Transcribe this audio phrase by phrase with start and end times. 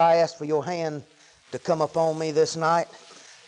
[0.00, 1.02] I ask for your hand
[1.52, 2.88] to come upon me this night.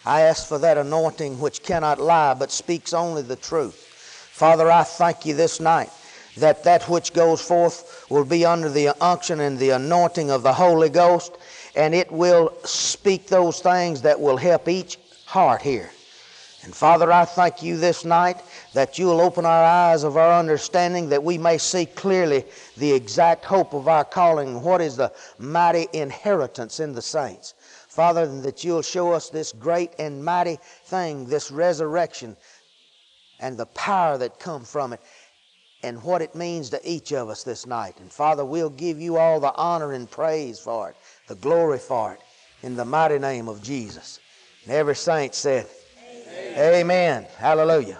[0.04, 3.74] I ask for that anointing which cannot lie but speaks only the truth.
[3.74, 5.88] Father, I thank you this night
[6.36, 10.52] that that which goes forth will be under the unction and the anointing of the
[10.52, 11.32] Holy Ghost,
[11.74, 15.90] and it will speak those things that will help each heart here.
[16.64, 18.40] And Father, I thank you this night
[18.72, 22.44] that you'll open our eyes of our understanding that we may see clearly
[22.76, 27.54] the exact hope of our calling, what is the mighty inheritance in the saints.
[27.88, 32.36] Father, that you'll show us this great and mighty thing, this resurrection,
[33.40, 35.00] and the power that come from it,
[35.82, 37.98] and what it means to each of us this night.
[37.98, 42.12] And Father, we'll give you all the honor and praise for it, the glory for
[42.12, 42.20] it,
[42.62, 44.20] in the mighty name of Jesus.
[44.64, 45.66] And every saint said,
[46.32, 46.74] Amen.
[46.74, 47.26] Amen.
[47.36, 47.98] Hallelujah.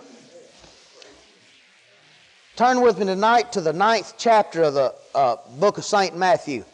[2.57, 6.17] Turn with me tonight to the ninth chapter of the uh, book of St.
[6.17, 6.65] Matthew.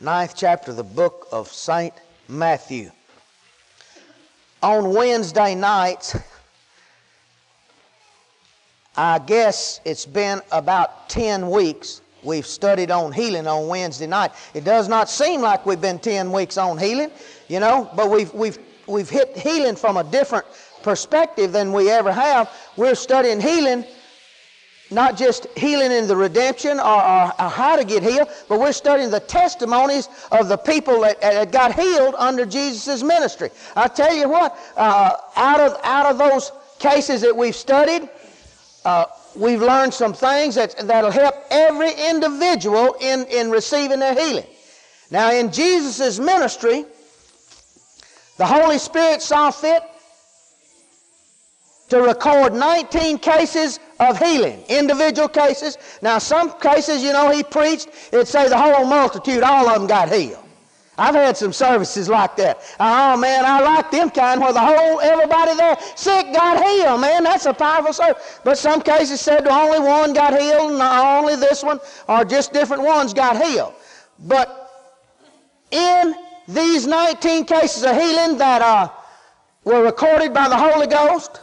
[0.00, 1.94] Ninth chapter of the book of St.
[2.28, 2.90] Matthew.
[4.62, 6.16] On Wednesday nights,
[8.96, 14.32] I guess it's been about 10 weeks we've studied on healing on Wednesday night.
[14.54, 17.10] It does not seem like we've been 10 weeks on healing,
[17.52, 20.46] you know, but we've, we've, we've hit healing from a different
[20.82, 22.50] perspective than we ever have.
[22.78, 23.84] We're studying healing
[24.90, 28.72] not just healing in the redemption or, or, or, how to get healed, but we're
[28.72, 33.48] studying the testimonies of the people that, that got healed under Jesus' ministry.
[33.74, 38.06] I tell you what, uh, out, of, out of those cases that we've studied,
[38.84, 44.46] uh, we've learned some things that, that'll help every individual in, in receiving their healing.
[45.10, 46.84] Now, in Jesus' ministry,
[48.36, 49.82] the Holy Spirit saw fit
[51.88, 55.76] to record 19 cases of healing, individual cases.
[56.00, 59.86] Now, some cases, you know, he preached, it'd say the whole multitude, all of them
[59.86, 60.42] got healed.
[60.98, 62.60] I've had some services like that.
[62.78, 67.00] Oh man, I like them kind where the whole everybody there sick got healed.
[67.00, 68.40] Man, that's a powerful service.
[68.44, 72.82] But some cases said only one got healed, and only this one, or just different
[72.82, 73.74] ones got healed.
[74.18, 74.70] But
[75.70, 76.14] in
[76.48, 78.90] these 19 cases of healing that uh,
[79.64, 81.40] were recorded by the Holy Ghost,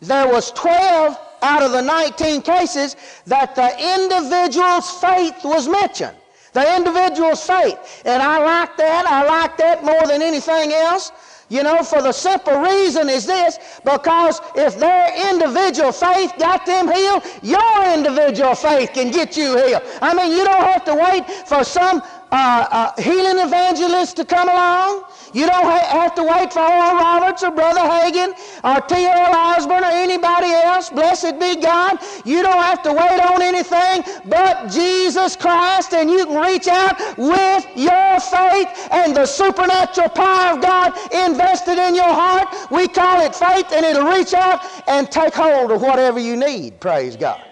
[0.00, 6.16] there was 12 out of the 19 cases that the individual's faith was mentioned.
[6.52, 8.02] The individual's faith.
[8.04, 9.06] And I like that.
[9.06, 11.12] I like that more than anything else.
[11.48, 16.90] You know, for the simple reason is this because if their individual faith got them
[16.90, 19.82] healed, your individual faith can get you healed.
[20.02, 24.48] I mean, you don't have to wait for some uh, uh, healing evangelist to come
[24.48, 25.04] along.
[25.32, 28.32] You don't ha- have to wait for Oral Roberts or Brother Hagin
[28.64, 29.34] or T.L.
[29.34, 30.90] Osborn or anybody else.
[30.90, 31.98] Blessed be God.
[32.24, 36.98] You don't have to wait on anything but Jesus Christ, and you can reach out
[37.16, 42.48] with your faith and the supernatural power of God invested in your heart.
[42.70, 46.80] We call it faith, and it'll reach out and take hold of whatever you need.
[46.80, 47.44] Praise God.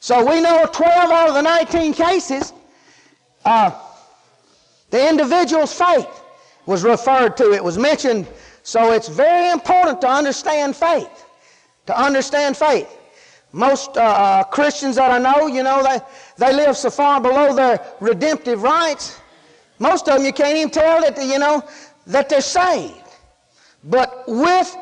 [0.00, 2.52] So we know 12 out of the 19 cases,
[3.44, 3.70] uh,
[4.94, 6.22] the individual's faith
[6.66, 8.28] was referred to, it was mentioned.
[8.62, 11.26] So it's very important to understand faith.
[11.86, 12.96] To understand faith.
[13.50, 15.98] Most uh, uh, Christians that I know, you know, they,
[16.38, 19.20] they live so far below their redemptive rights.
[19.80, 21.64] Most of them, you can't even tell that, you know,
[22.06, 22.94] that they're saved.
[23.82, 24.76] But with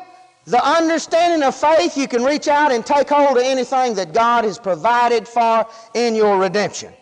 [0.45, 4.43] the understanding of faith, you can reach out and take hold of anything that God
[4.43, 6.93] has provided for in your redemption.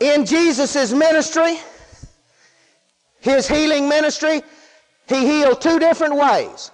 [0.00, 1.58] In Jesus' ministry,
[3.20, 4.42] his healing ministry,
[5.08, 6.70] he healed two different ways.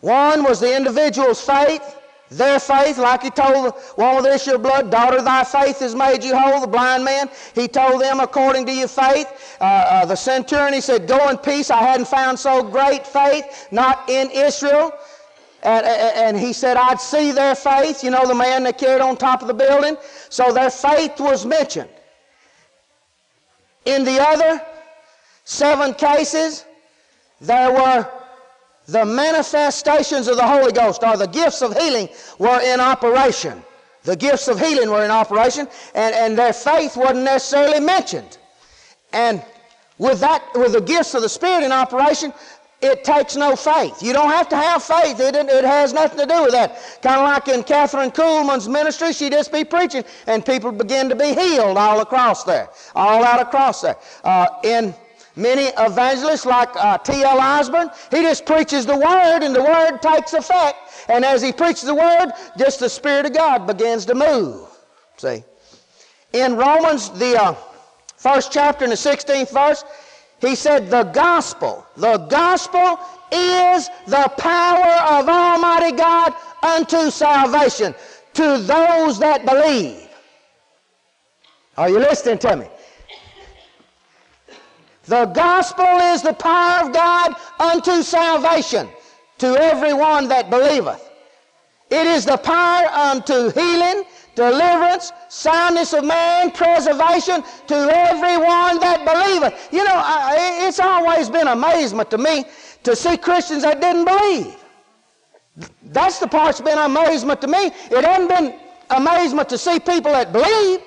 [0.00, 1.96] One was the individual's faith,
[2.30, 6.24] their faith, like he told one with issue of blood, daughter, thy faith has made
[6.24, 6.60] you whole.
[6.60, 9.56] The blind man, he told them, according to your faith.
[9.60, 11.70] Uh, uh, the centurion, he said, go in peace.
[11.70, 14.92] I hadn't found so great faith, not in Israel.
[15.62, 18.04] And, and, he said, I'd see their faith.
[18.04, 19.96] You know, the man that carried on top of the building.
[20.28, 21.90] So their faith was mentioned.
[23.84, 24.60] In the other,
[25.46, 26.66] seven cases,
[27.40, 28.06] there were
[28.86, 32.08] the manifestations of the Holy Ghost, or the gifts of healing,
[32.38, 33.62] were in operation.
[34.02, 38.38] The gifts of healing were in operation, and, and their faith wasn't necessarily mentioned.
[39.12, 39.42] And
[39.98, 42.32] with that, with the gifts of the Spirit in operation,
[42.82, 44.02] it takes no faith.
[44.02, 45.18] You don't have to have faith.
[45.18, 47.00] It, it, has nothing to do with that.
[47.02, 51.16] Kind of like in Kathryn Kuhlman's ministry, she'd just be preaching, and people begin to
[51.16, 53.96] be healed all across there, all out across there.
[54.22, 54.94] Uh, in
[55.36, 57.38] Many evangelists, like uh, T.L.
[57.38, 60.78] Osborn, he just preaches the Word and the Word takes effect.
[61.08, 64.68] And as he preaches the Word, just the Spirit of God begins to move.
[65.18, 65.44] See?
[66.32, 67.54] in Romans, the uh,
[68.16, 69.84] first chapter and the 16th verse,
[70.40, 72.98] he said, The gospel, the gospel
[73.32, 77.94] is the power of Almighty God unto salvation
[78.34, 80.08] to those that believe.
[81.76, 82.66] Are you listening to me?
[85.06, 88.88] The gospel is the power of God unto salvation
[89.38, 91.02] to everyone that believeth.
[91.90, 94.04] It is the power unto healing,
[94.34, 99.68] deliverance, soundness of man, preservation to everyone that believeth.
[99.72, 102.44] You know, I, it's always been amazement to me
[102.82, 104.56] to see Christians that didn't believe.
[105.84, 107.66] That's the part's been amazement to me.
[107.66, 108.54] It hasn't been
[108.90, 110.80] amazement to see people that believe.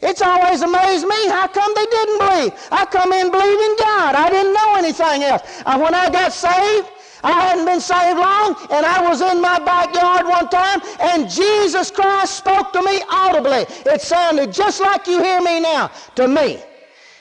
[0.00, 1.28] It's always amazed me.
[1.28, 2.68] How come they didn't believe?
[2.70, 4.14] I come in believing God.
[4.14, 5.42] I didn't know anything else.
[5.66, 6.88] And when I got saved,
[7.24, 11.90] I hadn't been saved long, and I was in my backyard one time, and Jesus
[11.90, 13.66] Christ spoke to me audibly.
[13.92, 16.62] It sounded just like you hear me now to me.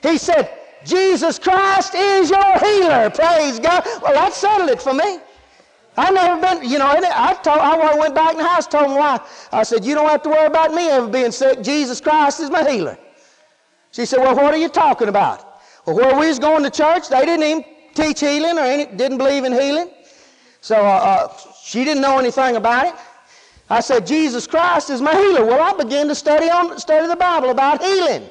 [0.03, 0.53] He said,
[0.85, 3.09] Jesus Christ is your healer.
[3.09, 3.83] Praise God.
[4.03, 5.17] Well, that settled it for me.
[5.97, 8.97] I never been, you know, I, told, I went back in the house, told my
[8.97, 11.63] wife, I said, you don't have to worry about me ever being sick.
[11.63, 12.97] Jesus Christ is my healer.
[13.91, 15.59] She said, well, what are you talking about?
[15.87, 17.65] Well, where we was going to church, they didn't even
[17.95, 19.89] teach healing or any, didn't believe in healing.
[20.61, 22.95] So uh, uh, she didn't know anything about it.
[23.69, 25.45] I said, Jesus Christ is my healer.
[25.45, 28.29] Well, I began to study, on, study the Bible about healing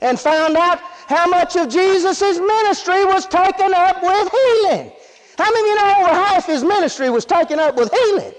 [0.00, 4.92] and found out how much of Jesus' ministry was taken up with healing.
[5.38, 8.34] How many of you know over half his ministry was taken up with healing?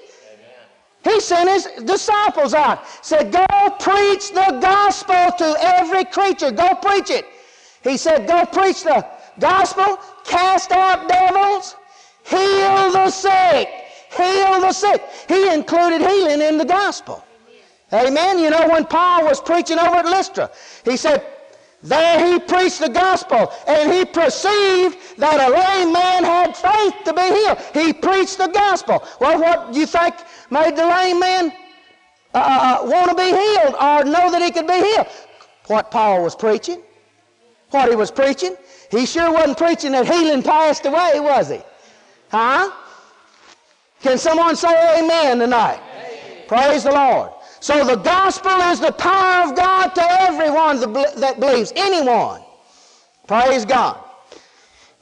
[1.01, 3.45] He sent his disciples out, said, Go
[3.79, 6.51] preach the gospel to every creature.
[6.51, 7.25] Go preach it.
[7.83, 9.07] He said, Go preach the
[9.39, 11.77] gospel, cast out devils,
[12.25, 13.69] heal the sick,
[14.11, 15.01] heal the sick.
[15.29, 17.23] He included healing in the gospel.
[17.93, 18.39] Amen.
[18.39, 20.51] You know, when Paul was preaching over at Lystra,
[20.83, 21.25] he said,
[21.81, 27.13] there he preached the gospel and he perceived that a lame man had faith to
[27.13, 27.57] be healed.
[27.73, 29.03] He preached the gospel.
[29.21, 30.15] Well, what do you think
[30.49, 31.53] made the lame man
[32.33, 35.07] uh, uh, uh want to be healed or know that he could be healed?
[35.67, 36.81] What Paul was preaching.
[37.71, 38.57] What he was preaching.
[38.91, 41.61] He sure wasn't preaching that healing passed away, was he?
[42.29, 42.71] Huh?
[44.01, 45.79] Can someone say amen tonight?
[45.95, 46.47] Amen.
[46.47, 47.31] Praise the Lord.
[47.61, 50.79] So the gospel is the power of God to everyone
[51.19, 52.41] that believes, anyone.
[53.27, 53.99] Praise God.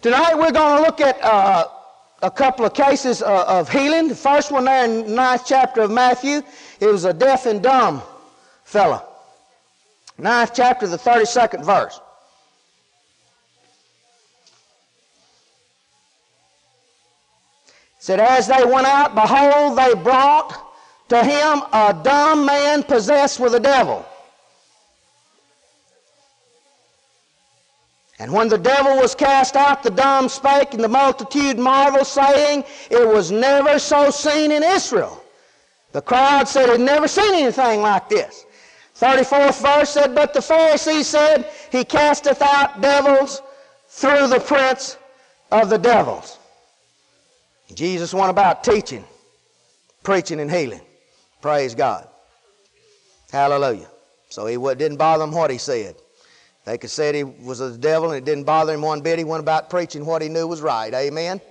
[0.02, 1.68] Tonight we're going to look at uh,
[2.24, 4.08] a couple of cases uh, of healing.
[4.08, 6.42] The first one there in the ninth chapter of Matthew,
[6.80, 8.02] it was a deaf and dumb
[8.64, 9.06] fella.
[10.18, 12.00] Ninth chapter, the 32nd verse.
[17.98, 20.67] It said, As they went out, behold, they brought
[21.10, 24.06] to him a dumb man possessed with a devil.
[28.20, 32.64] And when the devil was cast out, the dumb spake, and the multitude marveled, saying,
[32.90, 35.24] It was never so seen in Israel.
[35.92, 38.46] The crowd said, Had never seen anything like this.
[39.00, 43.44] 34th verse said, But the Pharisees said, He casteth out devils
[43.88, 44.98] through the prince
[45.52, 46.40] of the devils.
[47.76, 49.06] Jesus went about teaching,
[50.02, 50.82] preaching, and healing.
[51.48, 52.06] Praise God.
[53.32, 53.88] Hallelujah.
[54.28, 55.96] So he didn't bother them what he said.
[56.66, 59.18] They could say he was the devil and it didn't bother him one bit.
[59.18, 60.94] He went about preaching what he knew was right.
[60.94, 61.40] Amen.
[61.40, 61.42] Amen.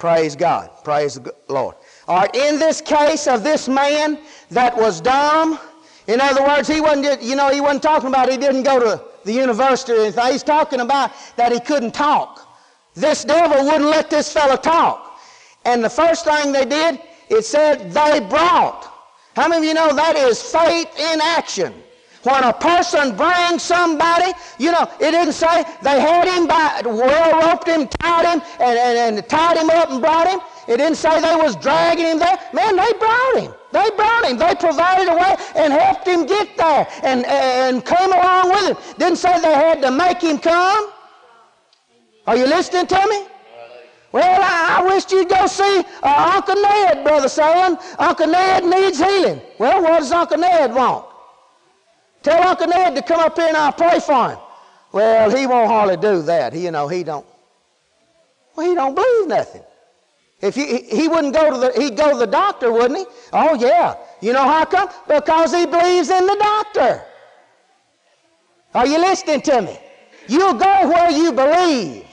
[0.00, 0.70] Praise God.
[0.82, 1.76] Praise the Lord.
[2.08, 4.18] All right, in this case of this man
[4.50, 5.60] that was dumb,
[6.08, 9.04] in other words, he wasn't, you know, he wasn't talking about he didn't go to
[9.24, 10.32] the university or anything.
[10.32, 12.44] He's talking about that he couldn't talk.
[12.96, 15.20] This devil wouldn't let this fellow talk.
[15.64, 18.87] And the first thing they did, it said they brought
[19.38, 21.72] how many of you know that is faith in action?
[22.24, 27.40] When a person brings somebody, you know, it didn't say they had him by, well
[27.40, 30.40] roped him, tied him, and, and, and tied him up and brought him.
[30.66, 32.36] It didn't say they was dragging him there.
[32.52, 33.54] Man, they brought him.
[33.70, 34.38] They brought him.
[34.38, 38.94] They provided a way and helped him get there and, and came along with him.
[38.98, 40.90] Didn't say they had to make him come.
[42.26, 43.26] Are you listening to me?
[44.10, 47.78] Well, I, I wish you'd go see uh, Uncle Ned, Brother Son.
[47.98, 49.40] Uncle Ned needs healing.
[49.58, 51.06] Well, what does Uncle Ned want?
[52.22, 54.38] Tell Uncle Ned to come up here and I'll pray for him.
[54.92, 56.54] Well, he won't hardly do that.
[56.54, 57.26] He, you know, he don't.
[58.56, 59.62] Well, he don't believe nothing.
[60.40, 63.06] If he, he wouldn't go to the, he'd go to the doctor, wouldn't he?
[63.32, 63.96] Oh, yeah.
[64.20, 64.88] You know how come?
[65.06, 67.02] Because he believes in the doctor.
[68.74, 69.78] Are you listening to me?
[70.28, 72.07] You'll go where you believe.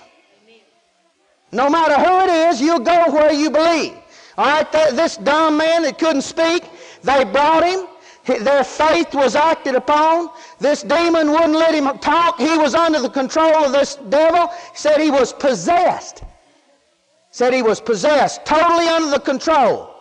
[1.56, 3.96] No matter who it is, you'll go where you believe.
[4.38, 6.66] All right, th- this dumb man that couldn't speak,
[7.02, 7.88] they brought him.
[8.44, 10.32] their faith was acted upon.
[10.60, 12.38] This demon wouldn't let him talk.
[12.40, 14.52] He was under the control of this devil.
[14.74, 16.24] Said he was possessed.
[17.32, 19.96] Said he was possessed, totally under the control.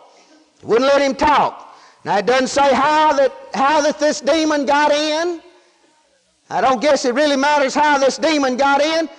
[0.63, 1.77] Wouldn't let him talk.
[2.03, 5.41] Now it doesn't say how that how that this demon got in.
[6.49, 9.09] I don't guess it really matters how this demon got in.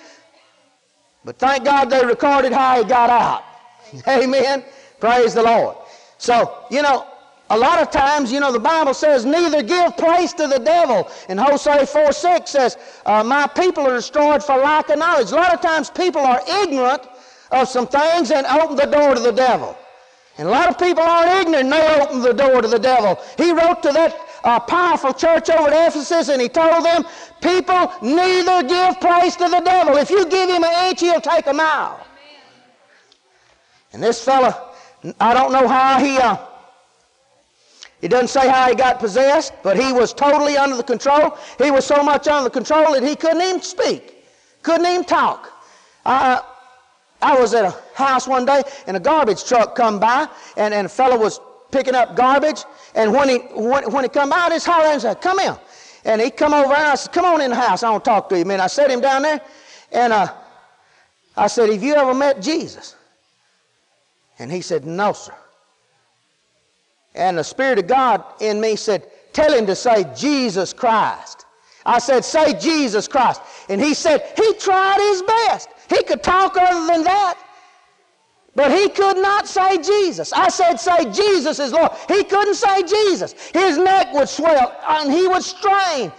[1.27, 3.43] But thank God they recorded how he got out.
[4.07, 4.63] Amen.
[5.01, 5.75] Praise the Lord.
[6.17, 7.05] So, you know,
[7.49, 11.11] a lot of times, you know, the Bible says, neither give place to the devil.
[11.27, 15.31] And Hosea 4 6 says, uh, My people are destroyed for lack of knowledge.
[15.31, 17.03] A lot of times people are ignorant
[17.51, 19.77] of some things and open the door to the devil.
[20.37, 23.19] And a lot of people aren't ignorant they open the door to the devil.
[23.35, 27.05] He wrote to that uh, powerful church over at Ephesus and he told them,
[27.41, 29.97] People, neither give place to the devil.
[29.97, 32.05] If you give him an inch, he'll take a mile.
[33.93, 34.73] And this fella,
[35.19, 36.17] I don't know how he.
[36.17, 36.37] Uh,
[38.01, 41.37] it doesn't say how he got possessed, but he was totally under the control.
[41.57, 44.23] He was so much under the control that he couldn't even speak,
[44.61, 45.51] couldn't even talk.
[46.05, 46.41] I,
[47.21, 50.27] I was at a house one day, and a garbage truck come by,
[50.57, 51.39] and, and a fellow was
[51.71, 52.63] picking up garbage,
[52.95, 55.55] and when he, when, when he come out, his holler and said, come in.
[56.05, 58.29] And he come over, and I said, come on in the house, I to talk
[58.29, 58.61] to you, man.
[58.61, 59.41] I set him down there,
[59.91, 60.33] and uh,
[61.35, 62.95] I said, have you ever met Jesus?
[64.39, 65.33] And he said, no, sir.
[67.17, 71.45] And the Spirit of God in me said, Tell him to say Jesus Christ.
[71.85, 73.41] I said, Say Jesus Christ.
[73.69, 75.69] And he said, He tried his best.
[75.89, 77.37] He could talk other than that.
[78.57, 80.33] But he could not say Jesus.
[80.33, 81.91] I said, Say Jesus is Lord.
[82.07, 83.33] He couldn't say Jesus.
[83.53, 86.11] His neck would swell and he would strain.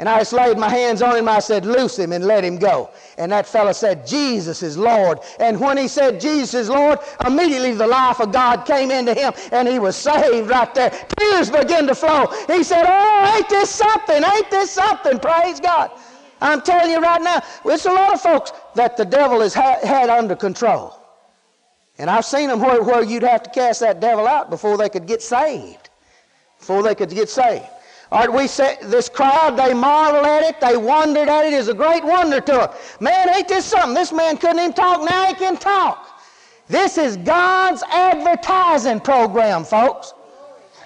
[0.00, 1.28] And I just laid my hands on him.
[1.28, 2.90] I said, Loose him and let him go.
[3.16, 5.20] And that fellow said, Jesus is Lord.
[5.38, 9.32] And when he said, Jesus is Lord, immediately the life of God came into him
[9.52, 10.90] and he was saved right there.
[11.16, 12.26] Tears began to flow.
[12.48, 14.20] He said, Oh, ain't this something?
[14.20, 15.20] Ain't this something?
[15.20, 15.92] Praise God.
[16.40, 19.78] I'm telling you right now, it's a lot of folks that the devil has ha-
[19.84, 20.95] had under control.
[21.98, 24.88] And I've seen them where, where you'd have to cast that devil out before they
[24.88, 25.90] could get saved.
[26.58, 27.64] Before they could get saved.
[28.12, 31.52] All right, we say, this crowd, they marveled at it, they wondered at it.
[31.52, 32.70] It's a great wonder to them.
[33.00, 33.94] Man, ain't this something?
[33.94, 36.20] This man couldn't even talk, now he can talk.
[36.68, 40.12] This is God's advertising program, folks.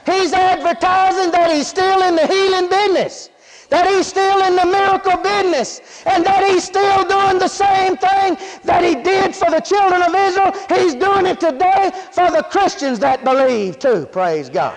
[0.07, 3.30] He's advertising that he's still in the healing business,
[3.71, 8.37] that he's still in the miracle business, and that he's still doing the same thing
[8.65, 10.53] that he did for the children of Israel.
[10.69, 14.07] He's doing it today for the Christians that believe too.
[14.07, 14.77] Praise God.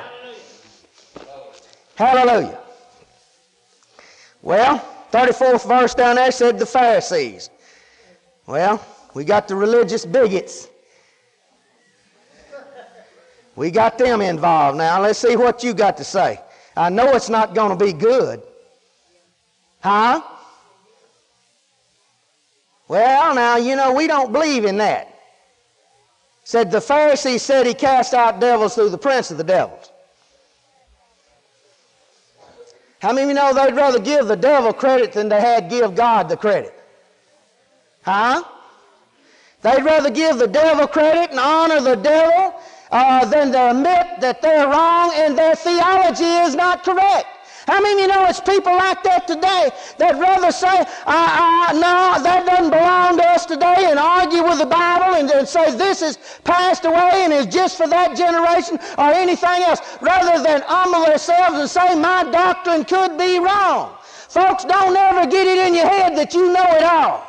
[1.95, 2.59] Hallelujah.
[4.41, 7.49] Well, 34th verse down there said the Pharisees.
[8.45, 8.83] Well,
[9.13, 10.69] we got the religious bigots.
[13.55, 14.99] We got them involved now.
[15.01, 16.39] Let's see what you got to say.
[16.75, 18.41] I know it's not going to be good.
[19.83, 20.21] Huh?
[22.87, 25.09] Well, now, you know, we don't believe in that.
[26.45, 29.89] Said the Pharisees said he cast out devils through the prince of the devils.
[32.99, 35.95] How many of you know they'd rather give the devil credit than they had give
[35.95, 36.73] God the credit?
[38.03, 38.43] Huh?
[39.61, 42.55] They'd rather give the devil credit and honor the devil
[42.91, 47.27] uh, than to admit that they're wrong and their theology is not correct.
[47.65, 52.21] How many of you know it's people like that today that rather say, uh, no,
[52.21, 56.01] that doesn't belong to us today, and argue with the Bible and, and say this
[56.01, 61.05] is passed away and is just for that generation or anything else, rather than humble
[61.05, 63.95] themselves and say, my doctrine could be wrong.
[64.27, 67.25] Folks, don't ever get it in your head that you know it all.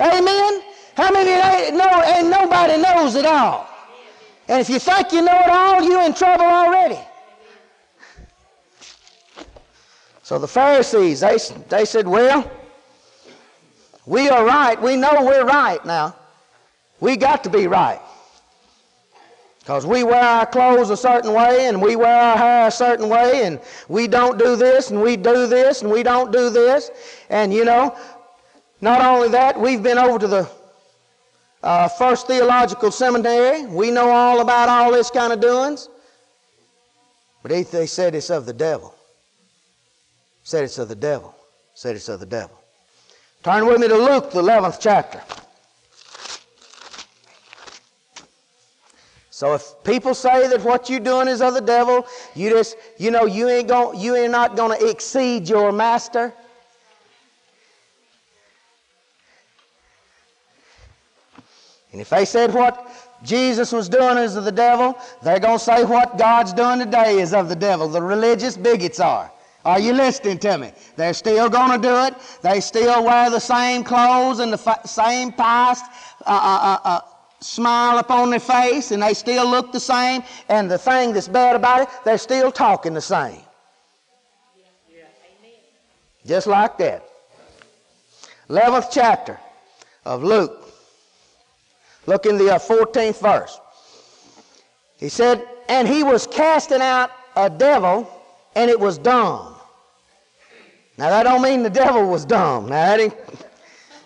[0.00, 0.62] Amen?
[0.96, 3.68] How many of you know, and nobody knows it all?
[4.48, 6.98] And if you think you know it all, you're in trouble already.
[10.24, 11.36] So the Pharisees, they,
[11.68, 12.50] they said, Well,
[14.06, 14.80] we are right.
[14.80, 16.16] We know we're right now.
[16.98, 18.00] We got to be right.
[19.58, 23.10] Because we wear our clothes a certain way and we wear our hair a certain
[23.10, 26.90] way and we don't do this and we do this and we don't do this.
[27.28, 27.94] And you know,
[28.80, 30.50] not only that, we've been over to the
[31.62, 33.66] uh, First Theological Seminary.
[33.66, 35.90] We know all about all this kind of doings.
[37.42, 38.93] But they, they said it's of the devil.
[40.44, 41.34] Said it's of the devil.
[41.74, 42.56] Said it's of the devil.
[43.42, 45.20] Turn with me to Luke, the 11th chapter.
[49.30, 53.10] So if people say that what you're doing is of the devil, you just, you
[53.10, 56.32] know, you ain't going, you ain't not going to exceed your master.
[61.90, 65.64] And if they said what Jesus was doing is of the devil, they're going to
[65.64, 67.88] say what God's doing today is of the devil.
[67.88, 69.30] The religious bigots are.
[69.64, 70.72] Are you listening to me?
[70.96, 72.14] They're still going to do it.
[72.42, 75.84] They still wear the same clothes and the fa- same past
[76.26, 77.00] uh, uh, uh, uh,
[77.40, 80.22] smile upon their face, and they still look the same.
[80.50, 83.40] And the thing that's bad about it, they're still talking the same.
[86.26, 87.08] Just like that.
[88.50, 89.38] 11th chapter
[90.04, 90.60] of Luke.
[92.06, 93.60] Look in the 14th uh, verse.
[94.98, 98.10] He said, And he was casting out a devil,
[98.54, 99.53] and it was dumb.
[100.96, 102.66] Now that don't mean the devil was dumb.
[102.66, 103.14] Now that ain't.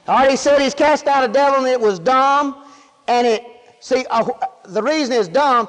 [0.09, 2.65] Already said he's cast out a devil, and it was dumb,
[3.07, 3.45] and it.
[3.81, 4.27] See, uh,
[4.65, 5.69] the reason is dumb.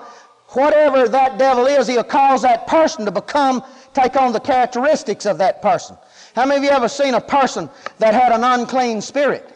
[0.49, 5.37] Whatever that devil is, he'll cause that person to become, take on the characteristics of
[5.37, 5.95] that person.
[6.35, 9.47] How many of you ever seen a person that had an unclean spirit?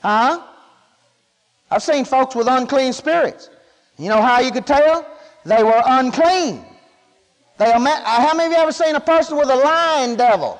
[0.00, 0.42] Huh?
[1.70, 3.50] I've seen folks with unclean spirits.
[3.98, 5.06] You know how you could tell?
[5.44, 6.64] They were unclean.
[7.60, 10.58] They are, uh, how many of you ever seen a person with a lying devil?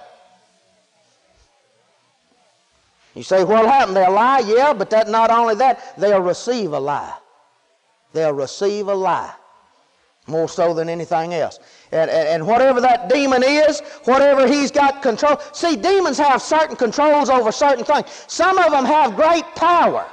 [3.14, 3.96] You say, what happened?
[3.96, 4.40] They'll lie?
[4.40, 7.16] Yeah, but that not only that, they'll receive a lie.
[8.12, 9.32] They'll receive a lie
[10.26, 11.58] more so than anything else.
[11.90, 15.40] And, and, and, whatever that demon is, whatever he's got control.
[15.54, 18.26] See, demons have certain controls over certain things.
[18.28, 20.04] Some of them have great power.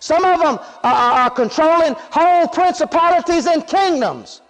[0.00, 4.40] Some of them are, uh, uh, are controlling whole principalities and kingdoms.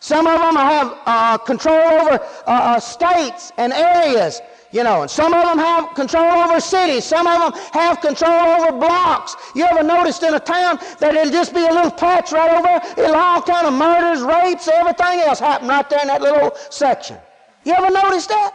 [0.00, 4.40] Some of them have uh, control over uh, uh, states and areas.
[4.72, 7.04] You know, and some of them have control over cities.
[7.04, 9.34] Some of them have control over blocks.
[9.54, 13.00] You ever noticed in a town that it'll just be a little patch right over?
[13.00, 17.16] It'll all kind of murders, rapes, everything else happen right there in that little section.
[17.64, 18.54] You ever noticed that?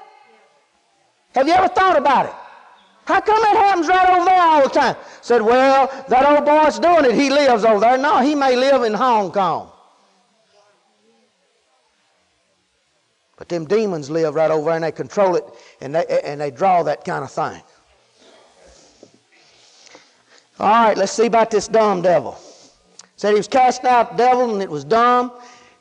[1.33, 2.33] Have you ever thought about it?
[3.05, 4.95] How come it happens right over there all the time?
[5.21, 7.15] Said, well, that old boy's doing it.
[7.15, 7.97] He lives over there.
[7.97, 9.71] No, he may live in Hong Kong.
[13.41, 15.43] But them demons live right over there and they control it
[15.81, 17.59] and they, and they draw that kind of thing.
[20.59, 22.37] All right, let's see about this dumb devil.
[23.15, 25.31] Said he was cast out the devil and it was dumb.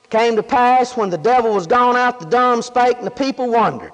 [0.02, 3.10] It came to pass when the devil was gone out, the dumb spake and the
[3.10, 3.92] people wondered.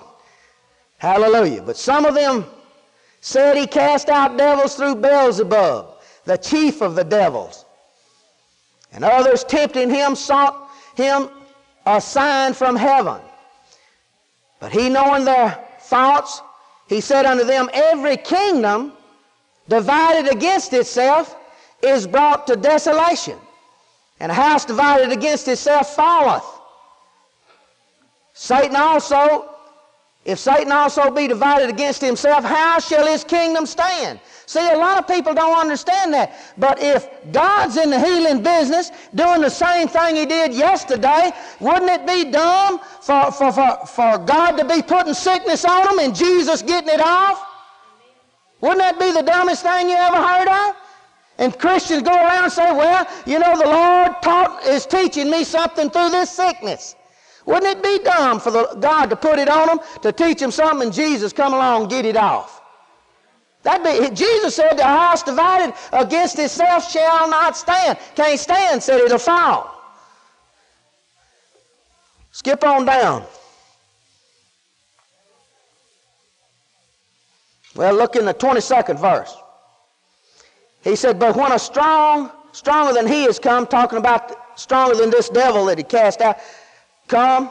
[0.99, 1.63] Hallelujah.
[1.63, 2.45] But some of them
[3.21, 5.89] said he cast out devils through Beelzebub,
[6.25, 7.65] the chief of the devils.
[8.93, 11.31] And others tempting him sought him
[11.85, 13.21] a sign from heaven.
[14.61, 16.41] But he, knowing their thoughts,
[16.89, 18.93] he said unto them, Every kingdom
[19.69, 21.37] divided against itself
[21.83, 23.39] is brought to desolation,
[24.21, 26.45] and a house divided against itself falleth.
[28.33, 29.49] Satan also,
[30.25, 34.21] if Satan also be divided against himself, how shall his kingdom stand?
[34.47, 36.33] See, a lot of people don't understand that.
[36.57, 41.91] But if God's in the healing business, doing the same thing He did yesterday, wouldn't
[41.91, 46.15] it be dumb for, for, for, for God to be putting sickness on them and
[46.15, 47.45] Jesus getting it off?
[48.61, 50.77] Wouldn't that be the dumbest thing you ever heard of?
[51.39, 55.43] And Christians go around and say, well, you know, the Lord taught, is teaching me
[55.45, 56.95] something through this sickness.
[57.45, 60.51] Wouldn't it be dumb for the, God to put it on them, to teach them
[60.51, 62.56] something, and Jesus come along and get it off?
[63.67, 67.99] That be, Jesus said, the house divided against itself shall not stand.
[68.15, 69.83] Can't stand, said it'll fall.
[72.31, 73.25] Skip on down.
[77.75, 79.37] Well, look in the 22nd verse.
[80.85, 85.11] He said, But when a strong, stronger than he has come, talking about stronger than
[85.11, 86.39] this devil that he cast out,
[87.09, 87.51] come,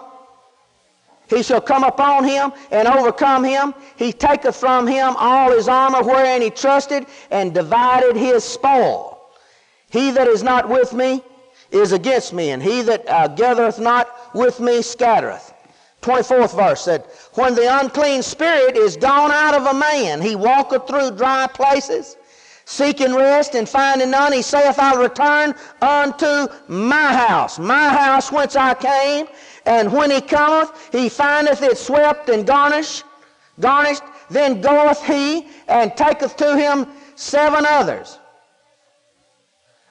[1.27, 3.73] he shall come upon him and overcome him.
[3.95, 9.31] He taketh from him all his armor wherein he trusted and divided his spoil.
[9.89, 11.23] He that is not with me
[11.71, 15.53] is against me, and he that uh, gathereth not with me scattereth.
[16.01, 20.87] 24th verse said, When the unclean spirit is gone out of a man, he walketh
[20.87, 22.15] through dry places,
[22.65, 24.31] seeking rest and finding none.
[24.31, 29.27] He saith, I'll return unto my house, my house whence I came,
[29.65, 33.03] and when he cometh, he findeth it swept and garnished,
[33.59, 34.03] garnished.
[34.29, 38.19] Then goeth he and taketh to him seven others,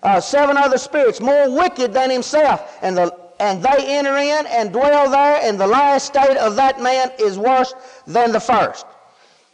[0.02, 4.72] uh, seven other spirits more wicked than himself, and the and they enter in and
[4.72, 7.74] dwell there, and the last state of that man is worse
[8.06, 8.86] than the first.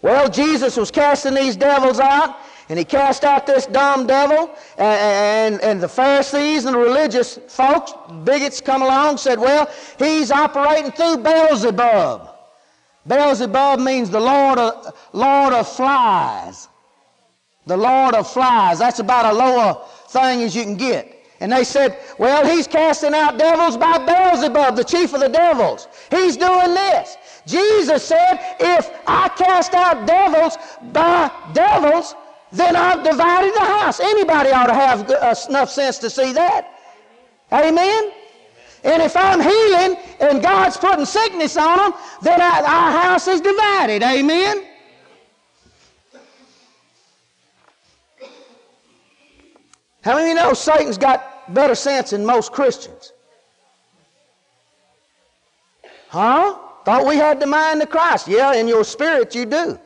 [0.02, 2.36] Well, Jesus was casting these devils out,
[2.70, 7.36] and he cast out this dumb devil, and, and, and, the Pharisees and the religious
[7.48, 12.30] folks, bigots, come along said, Well, he's operating through Beelzebub.
[13.08, 16.68] Beelzebub means the Lord of, Lord of flies.
[17.66, 18.78] The Lord of flies.
[18.78, 21.16] That's about a lower thing as you can get.
[21.40, 25.88] And they said, well, he's casting out devils by Beelzebub, the chief of the devils.
[26.08, 27.16] He's doing this.
[27.46, 30.56] Jesus said, if I cast out devils
[30.92, 32.14] by devils,
[32.52, 34.00] then I've divided the house.
[34.00, 36.68] Anybody ought to have uh, enough sense to see that.
[37.52, 38.12] Amen?
[38.82, 43.40] And if I'm healing and God's putting sickness on them, then I, our house is
[43.40, 44.02] divided.
[44.02, 44.64] Amen?
[50.02, 53.12] How many of you know Satan's got better sense than most Christians?
[56.08, 56.56] Huh?
[56.84, 58.26] Thought we had the mind of Christ.
[58.26, 59.78] Yeah, in your spirit you do.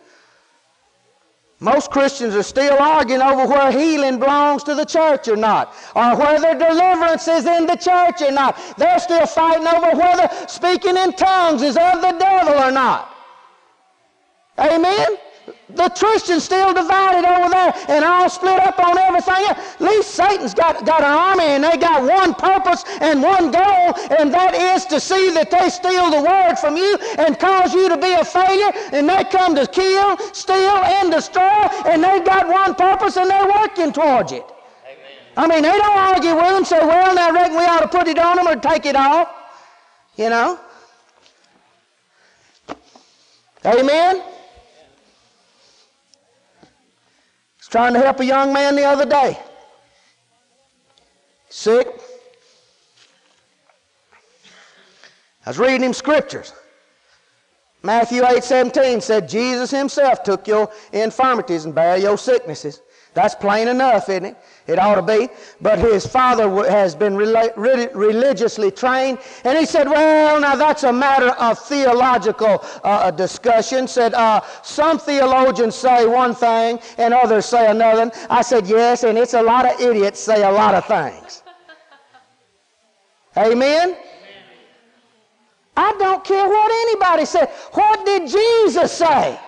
[1.64, 6.14] Most Christians are still arguing over where healing belongs to the church or not, or
[6.14, 8.58] whether deliverance is in the church or not.
[8.76, 13.16] They're still fighting over whether speaking in tongues is of the devil or not.
[14.58, 15.16] Amen?
[15.74, 19.44] The Christians still divided over there and all split up on everything.
[19.48, 23.94] At least Satan's got, got an army and they got one purpose and one goal,
[24.18, 27.88] and that is to see that they steal the word from you and cause you
[27.88, 28.72] to be a failure.
[28.92, 33.48] And they come to kill, steal, and destroy, and they got one purpose and they're
[33.48, 34.44] working towards it.
[34.44, 34.96] Amen.
[35.36, 37.88] I mean, they don't argue with them, say, well, now I reckon we ought to
[37.88, 39.28] put it on them or take it off.
[40.16, 40.60] You know?
[43.66, 44.22] Amen?
[47.74, 49.36] Trying to help a young man the other day.
[51.48, 51.88] Sick.
[55.44, 56.52] I was reading him scriptures.
[57.82, 62.80] Matthew 8 17 said, Jesus himself took your infirmities and bare your sicknesses.
[63.14, 64.36] That's plain enough, isn't it?
[64.66, 65.28] It ought to be.
[65.60, 69.18] But his father has been religiously trained.
[69.44, 73.86] And he said, well, now that's a matter of theological uh, uh, discussion.
[73.86, 78.10] Said, uh, some theologians say one thing and others say another.
[78.28, 81.44] I said, yes, and it's a lot of idiots say a lot of things.
[83.36, 83.96] Amen?
[85.76, 87.48] I don't care what anybody said.
[87.72, 89.38] What did Jesus say?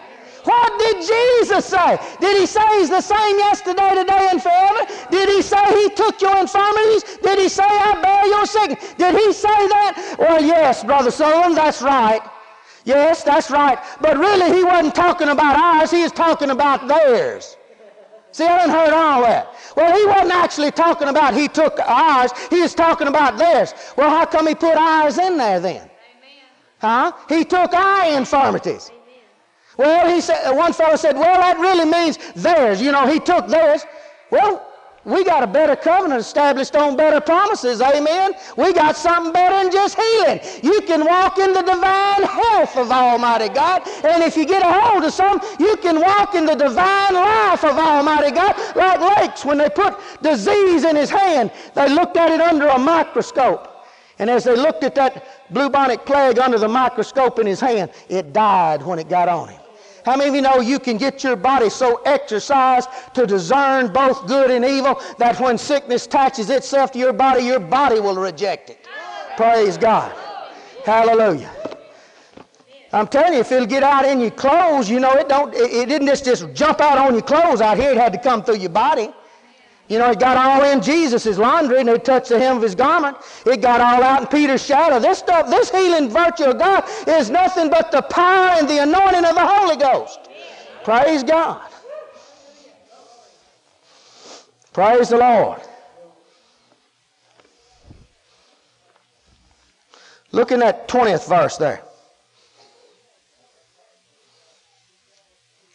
[0.46, 1.98] What did Jesus say?
[2.20, 4.86] Did he say he's the same yesterday, today, and forever?
[5.10, 7.02] Did he say he took your infirmities?
[7.20, 8.94] Did he say I bear your sickness?
[8.94, 10.16] Did he say that?
[10.20, 12.20] Well, yes, Brother Solomon, that's right.
[12.84, 13.76] Yes, that's right.
[14.00, 17.56] But really, he wasn't talking about ours, he was talking about theirs.
[18.30, 19.52] See, I didn't heard all that.
[19.76, 23.74] Well, he wasn't actually talking about he took ours, he was talking about theirs.
[23.96, 25.82] Well, how come he put ours in there then?
[25.82, 25.90] Amen.
[26.78, 27.12] Huh?
[27.28, 28.92] He took our infirmities.
[29.76, 32.80] Well, he said, one fellow said, well, that really means theirs.
[32.80, 33.84] You know, he took theirs.
[34.30, 34.66] Well,
[35.06, 37.80] we got a better covenant established on better promises.
[37.80, 38.32] Amen.
[38.56, 40.40] We got something better than just healing.
[40.64, 43.86] You can walk in the divine health of Almighty God.
[44.04, 47.62] And if you get a hold of something, you can walk in the divine life
[47.62, 48.56] of Almighty God.
[48.74, 52.78] Like Lakes, when they put disease in his hand, they looked at it under a
[52.78, 53.86] microscope.
[54.18, 58.32] And as they looked at that bubonic plague under the microscope in his hand, it
[58.32, 59.60] died when it got on him.
[60.06, 64.28] How many of you know you can get your body so exercised to discern both
[64.28, 68.70] good and evil that when sickness attaches itself to your body, your body will reject
[68.70, 68.86] it?
[69.36, 70.16] Praise God.
[70.84, 71.50] Hallelujah.
[72.92, 75.72] I'm telling you, if it'll get out in your clothes, you know, it don't, it,
[75.72, 77.90] it didn't just, just jump out on your clothes out here.
[77.90, 79.08] It had to come through your body.
[79.88, 82.74] You know, it got all in Jesus' laundry and it touched the hem of his
[82.74, 83.16] garment.
[83.44, 84.98] It got all out in Peter's shadow.
[84.98, 89.24] This stuff, this healing virtue of God is nothing but the power and the anointing
[89.24, 90.28] of the Holy Ghost.
[90.82, 91.62] Praise God.
[94.72, 95.60] Praise the Lord.
[100.32, 101.82] Look in that 20th verse there.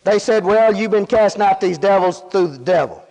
[0.03, 3.03] They said, Well, you've been casting out these devils through the devil.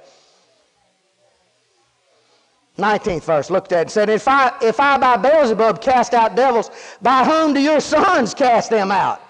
[2.81, 6.71] 19th verse looked at and said, if I, if I by Beelzebub cast out devils,
[7.01, 9.21] by whom do your sons cast them out?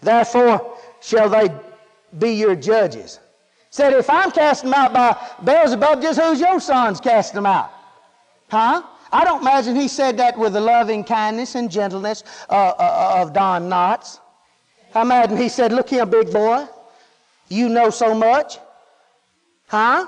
[0.00, 1.48] Therefore shall they
[2.18, 3.20] be your judges.
[3.70, 7.70] Said, if I'm casting them out by Beelzebub, just who's your sons casting them out?
[8.50, 8.82] Huh?
[9.10, 13.22] I don't imagine he said that with the loving kindness and gentleness uh, uh, uh
[13.22, 14.20] of Don Knotts.
[14.94, 16.66] I imagine he said, look here, big boy,
[17.48, 18.58] you know so much.
[19.68, 20.06] Huh?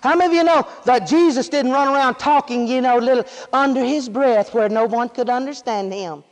[0.00, 3.84] How many of you know that Jesus didn't run around talking, you know, little under
[3.84, 6.22] his breath where no one could understand him?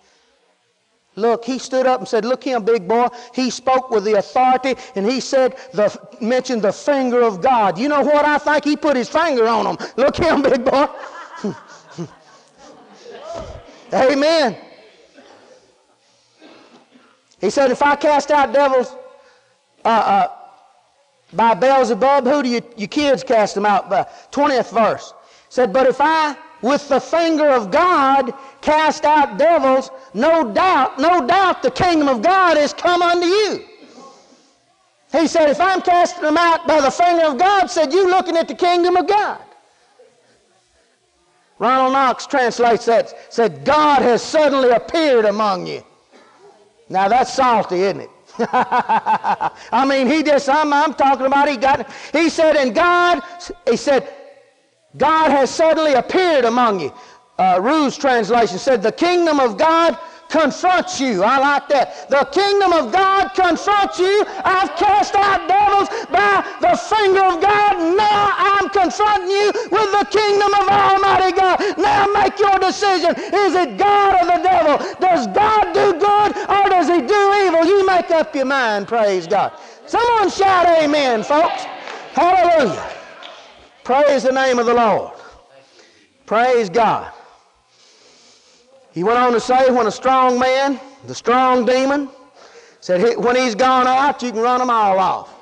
[1.17, 3.09] Look, he stood up and said, Look him, big boy.
[3.35, 7.79] He spoke with the authority and he said, the, mentioned the finger of God.
[7.79, 8.65] You know what I think?
[8.65, 9.79] He put his finger on him.
[9.97, 10.87] Look him, big boy.
[13.95, 14.59] Amen.
[17.41, 18.95] He said, If I cast out devils,
[19.85, 20.36] uh, uh,
[21.37, 24.07] by Beelzebub, who do you, kids cast them out by?
[24.33, 25.13] 20th verse.
[25.49, 31.27] Said, but if I, with the finger of God, cast out devils, no doubt, no
[31.27, 33.65] doubt the kingdom of God is come unto you.
[35.13, 38.37] He said, if I'm casting them out by the finger of God, said, you looking
[38.37, 39.41] at the kingdom of God.
[41.59, 45.83] Ronald Knox translates that, said, God has suddenly appeared among you.
[46.89, 48.11] Now that's salty, isn't it?
[48.53, 53.23] I mean, he just, I'm, I'm talking about, he got, he said, and God,
[53.69, 54.13] he said,
[54.97, 56.93] God has suddenly appeared among you.
[57.39, 57.61] Uh,
[57.97, 61.23] translation said, the kingdom of God confronts you.
[61.23, 62.09] I like that.
[62.11, 64.25] The kingdom of God confronts you.
[64.45, 67.97] I've cast out devils by the finger of God.
[67.97, 71.79] Now I'm confronting you with the kingdom of Almighty God.
[71.79, 73.15] Now make your decision.
[73.17, 74.77] Is it God or the devil?
[75.01, 77.65] Does God do good or does he do evil?
[77.65, 78.89] You make up your mind.
[78.89, 79.53] Praise God.
[79.87, 81.63] Someone shout amen, folks.
[82.13, 82.93] Hallelujah.
[83.85, 85.13] Praise the name of the Lord.
[86.27, 87.13] Praise God.
[88.97, 92.09] He went on to say, when a strong man, the strong demon,
[92.81, 95.35] said, when he's gone out, you can run them all off.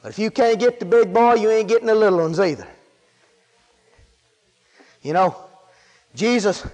[0.00, 2.68] But if you can't get the big boy, you ain't getting the little ones either.
[5.02, 5.34] You know,
[6.14, 6.64] Jesus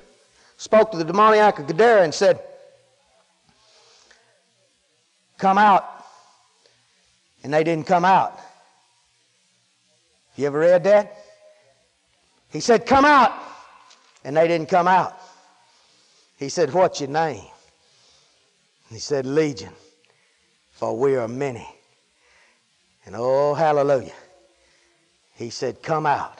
[0.58, 2.38] spoke to the demoniac of Gadara and said,
[5.38, 6.04] Come out.
[7.42, 8.38] And they didn't come out.
[10.36, 11.16] You ever read that?
[12.50, 13.32] He said, Come out.
[14.22, 15.18] And they didn't come out.
[16.36, 17.44] He said, What's your name?
[18.90, 19.72] He said, Legion,
[20.72, 21.66] for we are many.
[23.06, 24.12] And oh, hallelujah.
[25.34, 26.38] He said, Come out.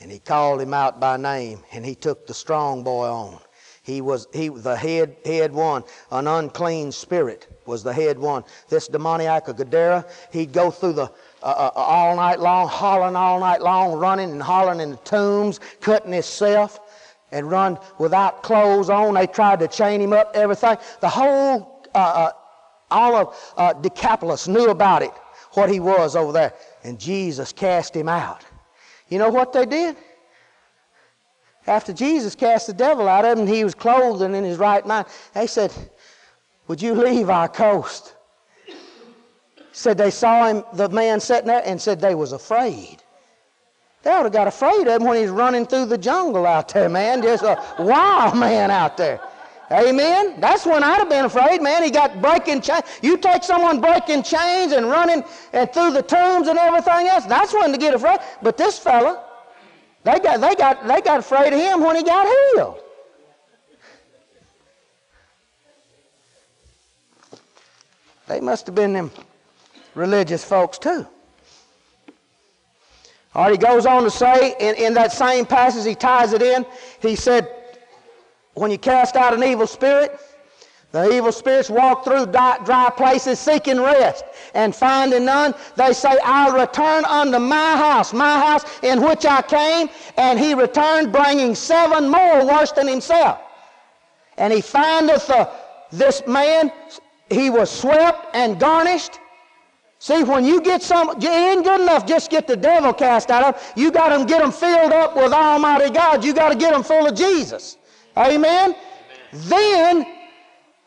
[0.00, 3.38] And he called him out by name, and he took the strong boy on.
[3.82, 5.84] He was he the head head one.
[6.10, 8.44] An unclean spirit was the head one.
[8.68, 11.10] This demoniac of Gadara, he'd go through the
[11.42, 15.60] uh, uh, all night long, hollering all night long, running and hollering in the tombs,
[15.80, 16.80] cutting himself
[17.32, 19.14] and run without clothes on.
[19.14, 20.76] They tried to chain him up, everything.
[21.00, 22.32] The whole, uh, uh,
[22.90, 25.12] all of uh, Decapolis knew about it,
[25.52, 26.54] what he was over there.
[26.82, 28.44] And Jesus cast him out.
[29.08, 29.96] You know what they did?
[31.66, 34.84] After Jesus cast the devil out of him, he was clothed and in his right
[34.86, 35.06] mind.
[35.34, 35.72] They said,
[36.68, 38.14] Would you leave our coast?
[39.72, 43.02] Said they saw him, the man sitting there, and said they was afraid.
[44.02, 46.88] They would have got afraid of him when he's running through the jungle out there,
[46.88, 47.22] man.
[47.22, 49.20] Just a wild man out there.
[49.70, 50.40] Amen.
[50.40, 51.84] That's when I'd have been afraid, man.
[51.84, 52.82] He got breaking chains.
[53.02, 57.26] You take someone breaking chains and running and through the tombs and everything else.
[57.26, 58.18] That's when to get afraid.
[58.42, 59.22] But this fella,
[60.02, 62.80] they got they got they got afraid of him when he got healed.
[68.26, 69.10] They must have been them
[69.94, 71.06] religious folks too.
[73.34, 76.42] All right, he goes on to say in, in that same passage, he ties it
[76.42, 76.66] in.
[77.00, 77.48] He said,
[78.54, 80.18] When you cast out an evil spirit,
[80.92, 85.54] the evil spirits walk through dry, places seeking rest and finding none.
[85.76, 89.88] They say, I'll return unto my house, my house in which I came.
[90.16, 93.38] And he returned, bringing seven more worse than himself.
[94.36, 95.48] And he findeth uh,
[95.92, 96.72] this man,
[97.30, 99.20] he was swept and garnished
[100.00, 103.54] See, when you get some, it ain't good enough just get the devil cast out
[103.54, 103.72] of.
[103.76, 106.24] You got to get them filled up with Almighty God.
[106.24, 107.76] You got to get them full of Jesus.
[108.16, 108.74] Amen?
[108.74, 108.76] Amen.
[109.50, 110.06] Then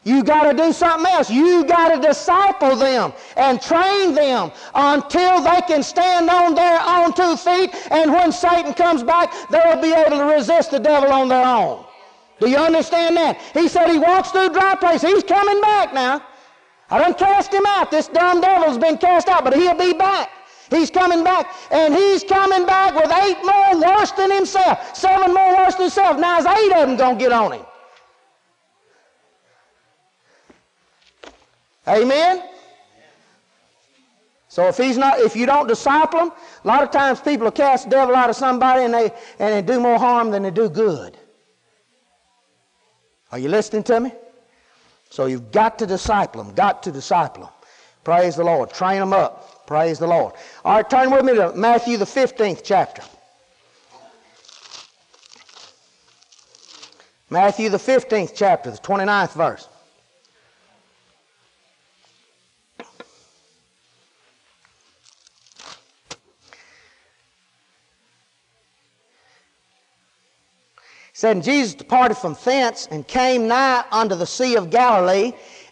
[0.03, 1.29] you got to do something else.
[1.29, 7.13] You got to disciple them and train them until they can stand on their own
[7.13, 7.69] two feet.
[7.91, 11.85] And when Satan comes back, they'll be able to resist the devil on their own.
[12.39, 13.39] Do you understand that?
[13.53, 15.07] He said he walks through dry places.
[15.07, 16.25] He's coming back now.
[16.89, 17.91] I don't cast him out.
[17.91, 20.29] This dumb devil's been cast out, but he'll be back.
[20.69, 25.55] He's coming back, and he's coming back with eight more worse than himself, seven more
[25.57, 26.17] worse than himself.
[26.17, 27.65] Now, is eight of them going to get on him?
[31.87, 32.43] Amen?
[34.47, 36.31] So if he's not, if you don't disciple him,
[36.63, 39.53] a lot of times people will cast the devil out of somebody and they and
[39.53, 41.17] they do more harm than they do good.
[43.31, 44.11] Are you listening to me?
[45.13, 47.53] So you've got to disciple them, got to disciple them.
[48.03, 48.71] Praise the Lord.
[48.71, 49.67] Train them up.
[49.67, 50.33] Praise the Lord.
[50.65, 53.03] All right, turn with me to Matthew, the 15th chapter.
[57.29, 59.69] Matthew, the 15th chapter, the 29th verse.
[71.23, 75.31] Said, And Jesus departed from thence and came nigh unto the Sea of Galilee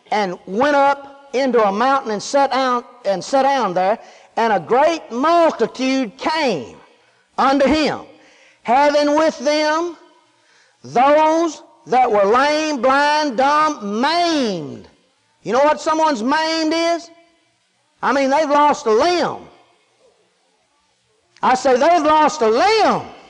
[0.10, 4.00] and went up into a mountain and sat down and sat down there,
[4.38, 6.78] and a great multitude came
[7.38, 8.00] unto him,
[8.64, 9.98] having with them
[10.86, 14.88] those that were lame, blind, dumb, maimed.
[15.44, 17.12] You know what someone's maimed is?
[18.02, 19.50] I mean, they've lost a limb.
[21.44, 23.21] I say they've lost a limb.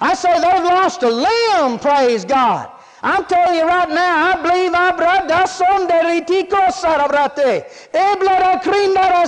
[0.00, 2.70] I say they've lost a limb, praise God.
[3.04, 4.64] I'm telling you right now, I believe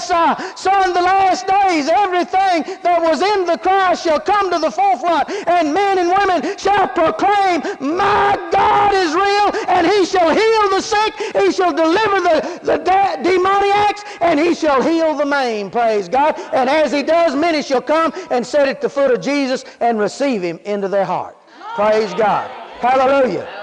[0.07, 4.59] son So in the last days, everything that was in the Christ shall come to
[4.59, 10.31] the forefront, and men and women shall proclaim, My God is real, and he shall
[10.31, 15.27] heal the sick, he shall deliver the, the de- demoniacs, and he shall heal the
[15.27, 16.39] maimed, praise God.
[16.53, 19.99] And as he does, many shall come and sit at the foot of Jesus and
[19.99, 21.37] receive him into their heart.
[21.75, 22.51] Praise God.
[22.81, 23.56] Hallelujah.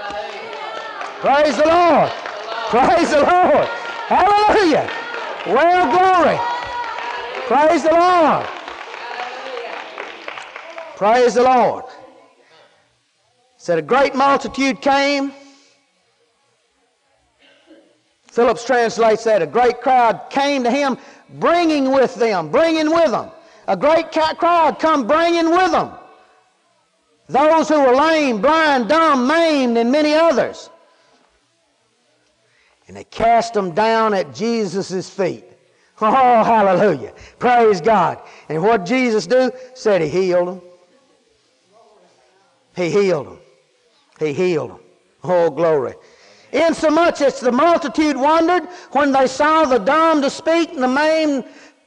[1.24, 2.10] Praise the Lord.
[2.68, 3.66] Praise the Lord.
[4.08, 4.90] Hallelujah.
[5.46, 6.38] Well, glory.
[7.46, 8.46] Praise the Lord.
[10.96, 11.84] Praise the Lord.
[13.56, 15.32] Said a great multitude came.
[18.24, 20.98] Phillips translates that a great crowd came to him,
[21.38, 23.30] bringing with them, bringing with them.
[23.66, 25.90] A great crowd come bringing with them.
[27.30, 30.68] Those who were lame, blind, dumb, maimed, and many others.
[32.86, 35.44] And they cast them down at Jesus' feet.
[36.00, 37.12] Oh, hallelujah.
[37.38, 38.20] Praise God.
[38.48, 39.50] And what Jesus do?
[39.74, 40.60] Said he healed them.
[42.76, 43.38] He healed them.
[44.18, 44.80] He healed them.
[45.22, 45.94] Oh, glory.
[46.52, 51.44] Insomuch as the multitude wondered when they saw the dumb to speak and the maimed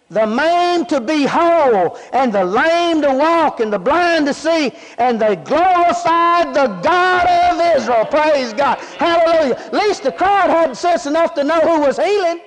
[0.09, 4.71] the maimed to be whole, and the lame to walk, and the blind to see,
[4.97, 8.05] and they glorified the God of Israel.
[8.05, 8.79] Praise God.
[8.97, 9.55] Hallelujah.
[9.55, 12.41] At least the crowd had sense enough to know who was healing.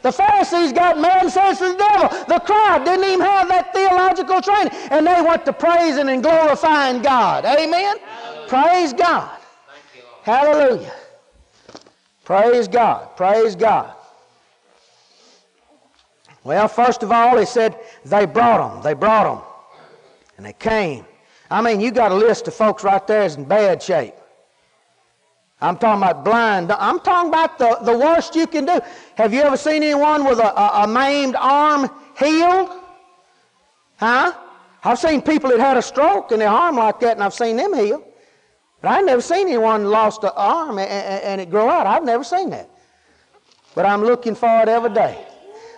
[0.00, 2.08] The Pharisees got man sense of the devil.
[2.28, 7.02] The crowd didn't even have that theological training, and they went to praising and glorifying
[7.02, 7.44] God.
[7.44, 7.96] Amen?
[7.98, 8.48] Hallelujah.
[8.48, 9.38] Praise God.
[9.94, 10.92] You, Hallelujah.
[12.24, 13.16] Praise God.
[13.16, 13.94] Praise God.
[16.44, 18.82] Well, first of all, he said they brought them.
[18.82, 19.44] They brought them.
[20.36, 21.04] And they came.
[21.50, 24.14] I mean, you got a list of folks right there is in bad shape.
[25.60, 26.70] I'm talking about blind.
[26.70, 28.80] I'm talking about the, the worst you can do.
[29.16, 32.70] Have you ever seen anyone with a, a, a maimed arm healed?
[33.96, 34.32] Huh?
[34.84, 37.56] I've seen people that had a stroke in their arm like that, and I've seen
[37.56, 38.04] them heal.
[38.80, 41.86] But I've never seen anyone lost an arm and, and, and it grow out.
[41.86, 42.70] I've never seen that.
[43.74, 45.26] But I'm looking for it every day.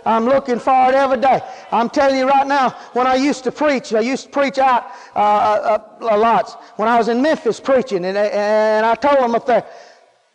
[0.04, 1.40] I'm looking for it every day.
[1.70, 4.86] I'm telling you right now, when I used to preach, I used to preach out
[5.14, 6.54] uh, uh, uh, lots.
[6.76, 9.64] When I was in Memphis preaching, and, and I told them up there,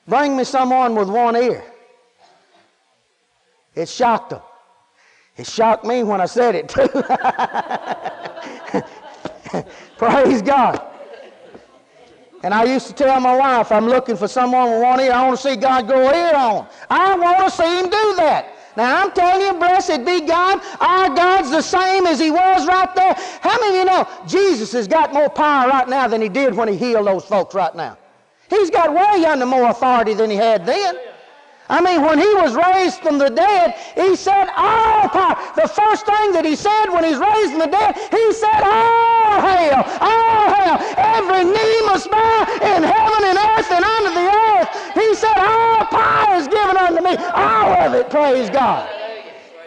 [0.08, 1.64] bring me someone with one ear.
[3.74, 4.42] It shocked them.
[5.38, 6.70] It shocked me when I said it.
[9.98, 10.82] Praise God.
[12.44, 15.12] And I used to tell my wife, I'm looking for someone with one ear.
[15.12, 16.68] I want to see God grow ear on.
[16.90, 18.55] I want to see him do that.
[18.78, 20.62] Now I'm telling you, blessed be God.
[20.80, 23.14] Our God's the same as He was right there.
[23.42, 26.56] How many of you know Jesus has got more power right now than He did
[26.56, 27.98] when He healed those folks right now?
[28.50, 30.96] He's got way under more authority than He had then.
[31.68, 35.34] I mean, when he was raised from the dead, he said, All power.
[35.56, 39.42] The first thing that he said when he's raised from the dead, he said, All
[39.42, 40.78] hail, all hail.
[40.94, 44.70] Every knee must bow in heaven and earth and under the earth.
[44.94, 47.18] He said, All power is given unto me.
[47.34, 48.88] All of it, praise God.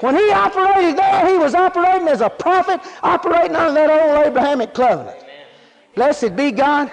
[0.01, 4.73] When he operated there, he was operating as a prophet, operating under that old Abrahamic
[4.73, 5.19] covenant.
[5.97, 6.93] Blessed be God.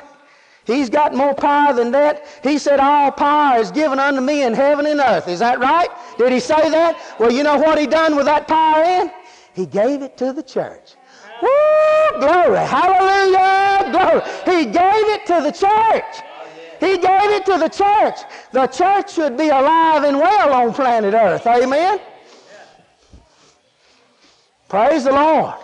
[0.65, 2.25] He's got more power than that.
[2.41, 5.28] He said, All power is given unto me in heaven and earth.
[5.28, 5.89] Is that right?
[6.17, 6.99] Did he say that?
[7.19, 9.12] Well, you know what he done with that power in?
[9.54, 10.95] He gave it to the church.
[11.41, 12.19] Woo!
[12.19, 12.58] Glory.
[12.58, 13.91] Hallelujah.
[13.91, 14.58] Glory.
[14.58, 16.23] He gave it to the church.
[16.80, 18.19] He gave it to the church.
[18.51, 21.45] The church should be alive and well on planet earth.
[21.45, 21.99] Amen?
[24.67, 25.56] Praise the Lord.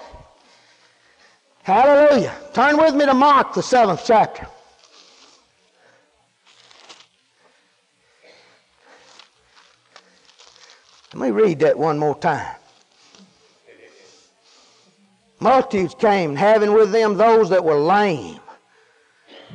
[1.63, 2.35] Hallelujah.
[2.53, 4.47] Turn with me to Mark, the seventh chapter.
[11.21, 12.55] Let me read that one more time.
[15.39, 18.39] Multitudes came, having with them those that were lame,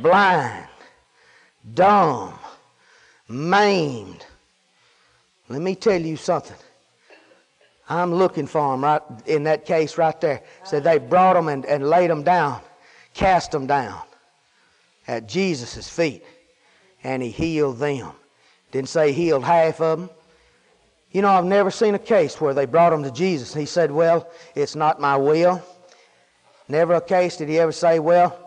[0.00, 0.68] blind,
[1.74, 2.38] dumb,
[3.28, 4.24] maimed.
[5.48, 6.56] Let me tell you something.
[7.88, 10.42] I'm looking for them right in that case right there.
[10.62, 12.60] Said they brought them and, and laid them down,
[13.12, 14.02] cast them down
[15.08, 16.22] at Jesus' feet,
[17.02, 18.12] and he healed them.
[18.70, 20.10] Didn't say healed half of them.
[21.16, 23.54] You know, I've never seen a case where they brought him to Jesus.
[23.54, 25.62] He said, Well, it's not my will.
[26.68, 28.38] Never a case did he ever say, Well,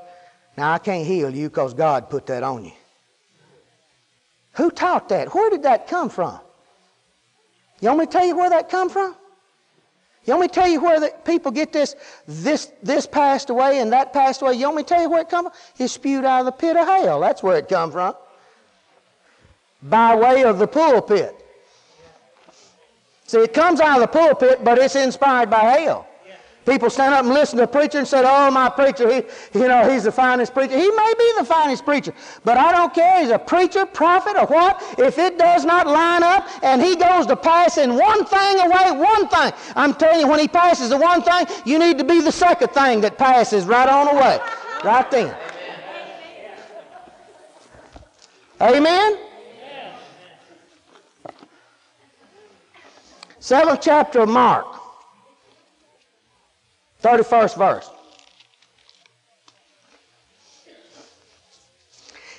[0.55, 2.71] now I can't heal you because God put that on you.
[4.53, 5.33] Who taught that?
[5.33, 6.39] Where did that come from?
[7.81, 9.15] You want me to tell you where that come from?
[10.25, 11.95] You want me to tell you where the people get this,
[12.27, 14.53] this, this passed away and that passed away?
[14.53, 15.53] You want me to tell you where it come from?
[15.79, 17.19] It's spewed out of the pit of hell.
[17.19, 18.13] That's where it come from.
[19.81, 21.38] By way of the pulpit.
[23.29, 26.07] See, it comes out of the pulpit, but it's inspired by hell.
[26.65, 29.21] People stand up and listen to a preacher and say, "Oh, my preacher, he,
[29.59, 32.11] you know, he's the finest preacher." He may be the finest preacher,
[32.43, 33.21] but I don't care.
[33.21, 34.81] He's a preacher, prophet, or what.
[34.97, 39.27] If it does not line up, and he goes to passing one thing away, one
[39.27, 42.31] thing, I'm telling you, when he passes the one thing, you need to be the
[42.31, 44.39] second thing that passes right on away,
[44.83, 45.35] right then.
[48.59, 49.28] Amen.
[53.39, 54.67] Seventh chapter of Mark.
[57.01, 57.89] 31st verse.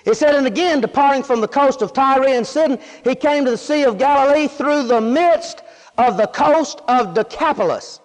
[0.04, 3.50] It said, And again, departing from the coast of Tyre and Sidon, he came to
[3.52, 5.62] the Sea of Galilee through the midst
[5.98, 8.00] of the coast of Decapolis.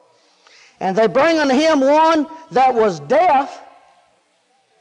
[0.80, 3.62] And they bring unto him one that was deaf.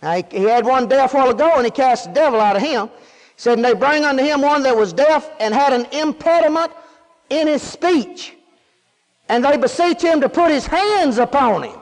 [0.03, 2.63] Now, he, he had one deaf while ago, and he cast the devil out of
[2.63, 2.89] him.
[2.89, 2.93] He
[3.37, 6.73] said, And they bring unto him one that was deaf and had an impediment
[7.31, 8.35] in his speech.
[9.29, 11.81] And they beseech him to put his hands upon him.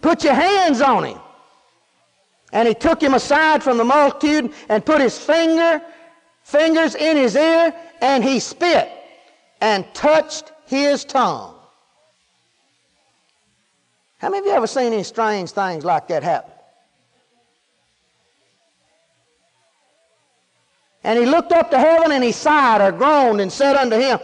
[0.00, 1.18] Put your hands on him.
[2.52, 5.82] And he took him aside from the multitude and put his finger,
[6.44, 8.90] fingers in his ear, and he spit
[9.60, 11.54] and touched his tongue.
[14.18, 16.52] How many of you ever seen any strange things like that happen?
[21.04, 24.18] And he looked up to heaven and he sighed or groaned and said unto him,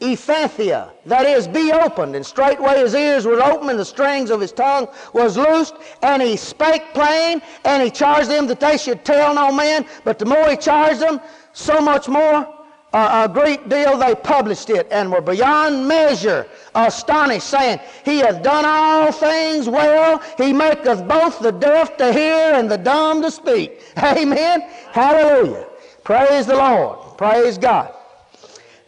[0.00, 2.16] Ephphatha, that is, be opened.
[2.16, 6.22] And straightway his ears were opened, and the strings of his tongue was loosed, and
[6.22, 9.84] he spake plain, and he charged them that they should tell no man.
[10.04, 11.20] But the more he charged them,
[11.52, 12.48] so much more
[12.92, 18.42] uh, a great deal they published it, and were beyond measure astonished, saying, He hath
[18.42, 20.22] done all things well.
[20.38, 23.82] He maketh both the deaf to hear and the dumb to speak.
[23.98, 24.62] Amen.
[24.92, 25.66] Hallelujah.
[26.04, 27.18] Praise the Lord.
[27.18, 27.94] Praise God.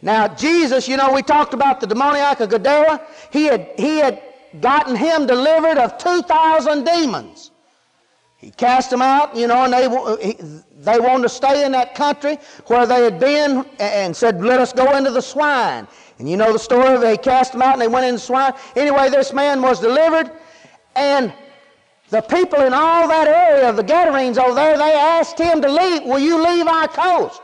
[0.03, 3.01] Now, Jesus, you know, we talked about the demoniac of Gadara.
[3.31, 4.21] He had, he had
[4.59, 7.51] gotten him delivered of 2,000 demons.
[8.35, 10.35] He cast them out, you know, and they,
[10.81, 12.37] they wanted to stay in that country
[12.67, 15.87] where they had been and said, let us go into the swine.
[16.19, 18.53] And you know the story, they cast them out and they went into the swine.
[18.75, 20.29] Anyway, this man was delivered,
[20.97, 21.33] and
[22.09, 25.69] the people in all that area of the Gadarenes over there, they asked him to
[25.69, 26.03] leave.
[26.03, 27.41] Will you leave our coast?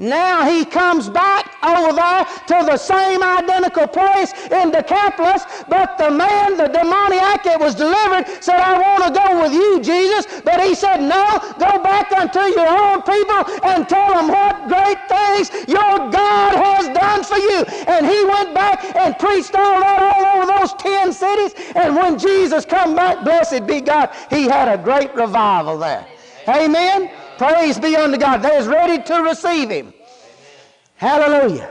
[0.00, 6.10] Now he comes back over there to the same identical place in Decapolis, but the
[6.10, 10.40] man, the demoniac that was delivered, said, I want to go with you, Jesus.
[10.40, 15.04] But he said, No, go back unto your own people and tell them what great
[15.04, 17.60] things your God has done for you.
[17.84, 21.52] And he went back and preached all that all over those ten cities.
[21.76, 26.06] And when Jesus come back, blessed be God, he had a great revival there.
[26.48, 27.10] Amen.
[27.40, 28.42] Praise be unto God.
[28.42, 29.94] They is ready to receive him.
[30.96, 31.70] Hallelujah.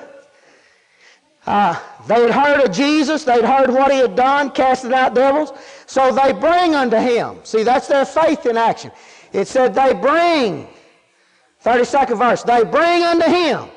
[1.45, 3.23] Uh, they had heard of Jesus.
[3.23, 5.53] They'd heard what he had done, casting out devils.
[5.85, 7.37] So they bring unto him.
[7.43, 8.91] See, that's their faith in action.
[9.31, 10.67] It said they bring.
[11.63, 12.41] 32nd verse.
[12.41, 13.69] They bring unto him.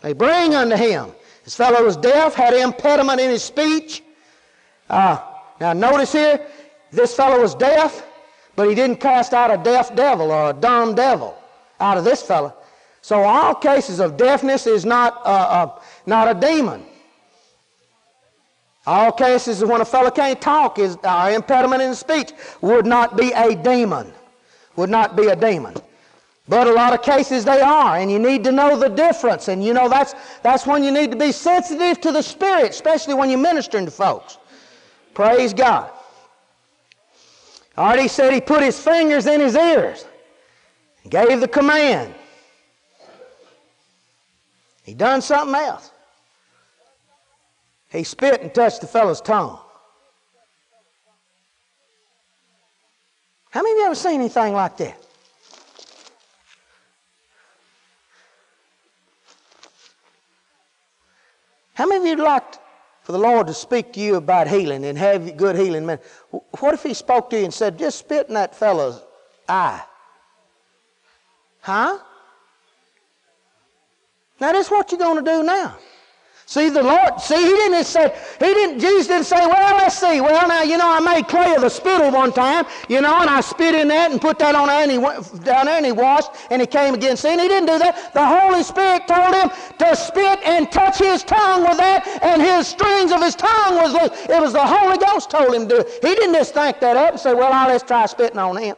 [0.00, 1.12] They bring unto him.
[1.44, 4.02] This fellow was deaf, had impediment in his speech.
[4.90, 5.20] Uh,
[5.60, 6.44] now notice here,
[6.90, 8.04] this fellow was deaf.
[8.56, 11.36] But he didn't cast out a deaf devil or a dumb devil
[11.78, 12.54] out of this fellow.
[13.02, 16.84] So all cases of deafness is not a, a, not a demon.
[18.86, 23.16] All cases of when a fellow can't talk is uh, impediment in speech would not
[23.16, 24.12] be a demon.
[24.76, 25.74] Would not be a demon.
[26.48, 29.48] But a lot of cases they are, and you need to know the difference.
[29.48, 33.14] And you know that's that's when you need to be sensitive to the Spirit, especially
[33.14, 34.38] when you're ministering to folks.
[35.12, 35.90] Praise God.
[37.78, 40.06] Already said he put his fingers in his ears,
[41.08, 42.14] gave the command.
[44.82, 45.90] He done something else.
[47.90, 49.58] He spit and touched the fellow's tongue.
[53.50, 55.02] How many of you ever seen anything like that?
[61.74, 62.58] How many of you liked
[63.06, 65.86] for the Lord to speak to you about healing and have good healing.
[65.86, 66.00] Man,
[66.58, 69.00] what if He spoke to you and said, just spit in that fellow's
[69.48, 69.80] eye?
[71.60, 71.98] Huh?
[74.40, 75.76] Now, this is what you're going to do now.
[76.48, 80.20] See, the Lord, see, he didn't say, he didn't, Jesus didn't say, well, let's see.
[80.20, 83.28] Well, now, you know, I made clay of the spittle one time, you know, and
[83.28, 85.84] I spit in that and put that on there and he went down there and
[85.84, 87.16] he washed and he came again.
[87.24, 88.14] And he didn't do that.
[88.14, 92.68] The Holy Spirit told him to spit and touch his tongue with that and his
[92.68, 94.26] strings of his tongue was loose.
[94.30, 95.98] It was the Holy Ghost told him to do it.
[96.00, 98.76] He didn't just think that up and say, well, now let's try spitting on him.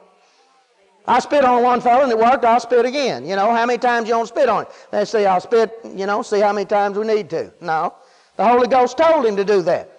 [1.08, 3.26] I spit on one fellow and it worked, I'll spit again.
[3.26, 4.68] You know, how many times you to spit on it?
[4.92, 7.50] Let's see, I'll spit, you know, see how many times we need to.
[7.62, 7.94] No.
[8.36, 9.90] The Holy Ghost told him to do that.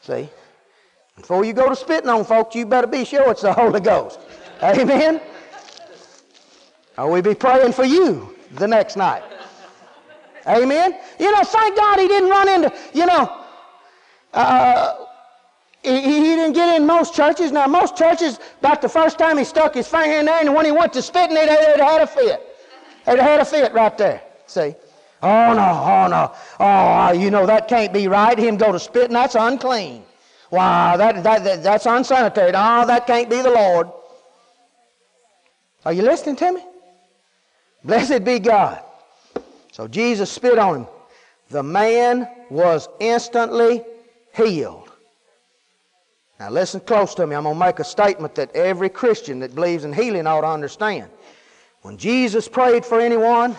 [0.00, 0.26] See?
[1.16, 4.18] Before you go to spitting on folks, you better be sure it's the Holy Ghost.
[4.62, 5.20] Amen?
[6.96, 9.22] Or we be praying for you the next night.
[10.46, 10.98] Amen?
[11.20, 13.44] You know, thank God he didn't run into, you know,
[14.32, 15.04] uh,
[15.84, 17.52] he, he, didn't get in most churches.
[17.52, 20.64] Now, most churches, about the first time he stuck his finger in there, and when
[20.64, 22.40] he went to spitting, it had had a fit.
[23.06, 24.22] It had a fit right there.
[24.46, 24.74] See?
[25.22, 26.34] Oh, no, oh, no.
[26.60, 28.38] Oh, you know, that can't be right.
[28.38, 30.04] Him go to spitting, that's unclean.
[30.50, 32.52] Wow, that, that, that, that's unsanitary.
[32.54, 33.88] Oh, that can't be the Lord.
[35.84, 36.64] Are you listening to me?
[37.84, 38.82] Blessed be God.
[39.72, 40.86] So Jesus spit on him.
[41.50, 43.82] The man was instantly
[44.34, 44.83] healed.
[46.40, 47.36] Now, listen close to me.
[47.36, 50.48] I'm going to make a statement that every Christian that believes in healing ought to
[50.48, 51.10] understand.
[51.82, 53.56] When Jesus prayed for anyone,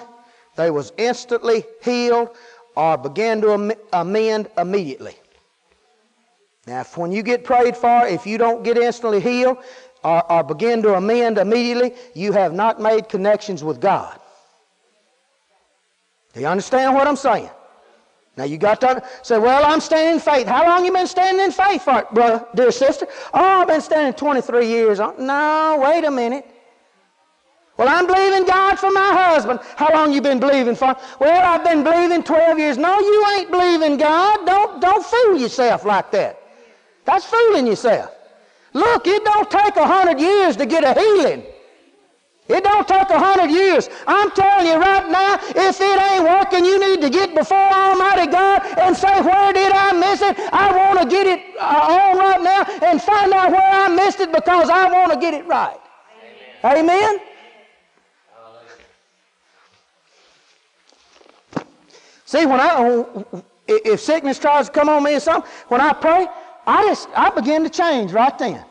[0.56, 2.30] they was instantly healed
[2.76, 5.16] or began to amend immediately.
[6.68, 9.58] Now, if when you get prayed for, if you don't get instantly healed
[10.04, 14.20] or, or begin to amend immediately, you have not made connections with God.
[16.34, 17.50] Do you understand what I'm saying?
[18.38, 20.46] Now you got to say, well, I'm standing in faith.
[20.46, 23.08] How long you been standing in faith for, brother, dear sister?
[23.34, 25.00] Oh, I've been standing 23 years.
[25.00, 26.46] Uh, no, wait a minute.
[27.78, 29.60] Well, I'm believing God for my husband.
[29.76, 30.96] How long you been believing for?
[31.20, 32.78] Well, I've been believing 12 years.
[32.78, 34.46] No, you ain't believing God.
[34.46, 36.42] Don't, don't fool yourself like that.
[37.06, 38.12] That's fooling yourself.
[38.74, 41.44] Look, it don't take a hundred years to get a healing.
[42.48, 43.90] It don't take a hundred years.
[44.06, 48.32] I'm telling you right now, if it ain't working, you need to get before Almighty
[48.32, 50.38] God and say, where did I miss it?
[50.54, 54.20] I want to get it uh, on right now and find out where I missed
[54.20, 55.80] it because I want to get it right.
[56.64, 56.90] Amen?
[56.90, 57.20] Amen?
[62.26, 63.16] See, when I,
[63.68, 66.28] if sickness tries to come on me or something, when I pray,
[66.68, 68.66] I just, I begin to change right then.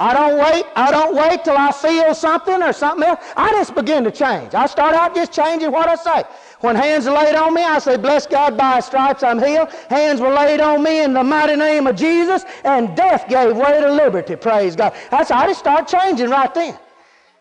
[0.00, 0.64] I don't wait.
[0.76, 3.22] I don't wait till I feel something or something else.
[3.36, 4.54] I just begin to change.
[4.54, 6.24] I start out just changing what I say.
[6.60, 9.68] When hands are laid on me, I say, Bless God, by stripes I'm healed.
[9.90, 13.78] Hands were laid on me in the mighty name of Jesus, and death gave way
[13.78, 14.36] to liberty.
[14.36, 14.94] Praise God.
[15.10, 16.78] That's how I just start changing right then.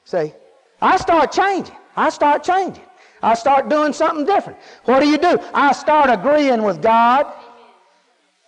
[0.04, 0.34] See,
[0.82, 1.76] I start changing.
[1.96, 2.84] I start changing.
[3.24, 4.60] I start doing something different.
[4.84, 5.40] What do you do?
[5.54, 7.26] I start agreeing with God.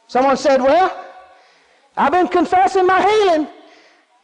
[0.07, 1.05] Someone said, Well,
[1.95, 3.47] I've been confessing my healing.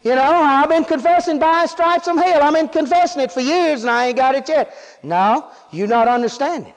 [0.08, 2.18] You know, I've been confessing by stripes I'm.
[2.18, 4.74] I've been confessing it for years and I ain't got it yet.
[5.04, 6.74] No, you're not understanding.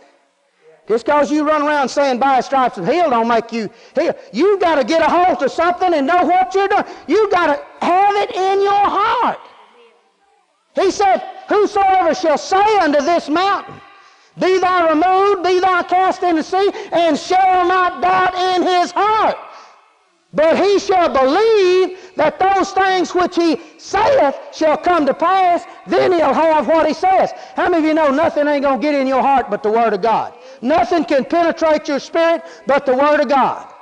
[0.88, 4.16] Just because you run around saying by stripes of hell don't make you healed.
[4.32, 6.82] You got to get a hold of something and know what you're doing.
[7.06, 9.38] You got to have it in your heart.
[10.74, 11.18] He said,
[11.48, 13.80] Whosoever shall say unto this mountain,
[14.40, 18.90] Be thou removed, be thou cast into the sea, and shall not doubt in his
[18.90, 19.36] heart.
[20.32, 26.12] But he shall believe that those things which he saith shall come to pass, then
[26.12, 27.32] he'll have what he says.
[27.56, 29.70] How many of you know nothing ain't going to get in your heart but the
[29.70, 30.34] Word of God?
[30.62, 33.72] Nothing can penetrate your spirit but the Word of God.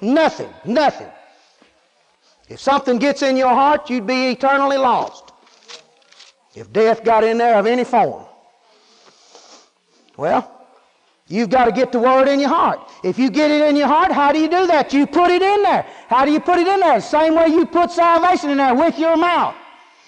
[0.00, 1.08] Nothing, nothing.
[2.48, 5.32] If something gets in your heart, you'd be eternally lost.
[6.54, 8.24] If death got in there of any form.
[10.16, 10.57] Well,
[11.28, 12.90] You've got to get the word in your heart.
[13.04, 14.94] If you get it in your heart, how do you do that?
[14.94, 15.86] You put it in there.
[16.08, 17.00] How do you put it in there?
[17.02, 19.54] Same way you put salvation in there with your mouth.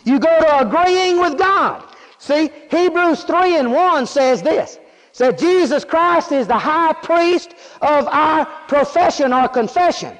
[0.04, 1.84] You go to agreeing with God.
[2.18, 4.78] See, Hebrews 3 and 1 says this.
[5.12, 10.16] Said Jesus Christ is the high priest of our profession or confession.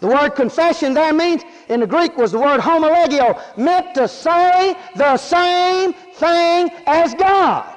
[0.00, 4.74] The word confession there means, in the Greek was the word homologeo, meant to say
[4.96, 7.71] the same thing as God.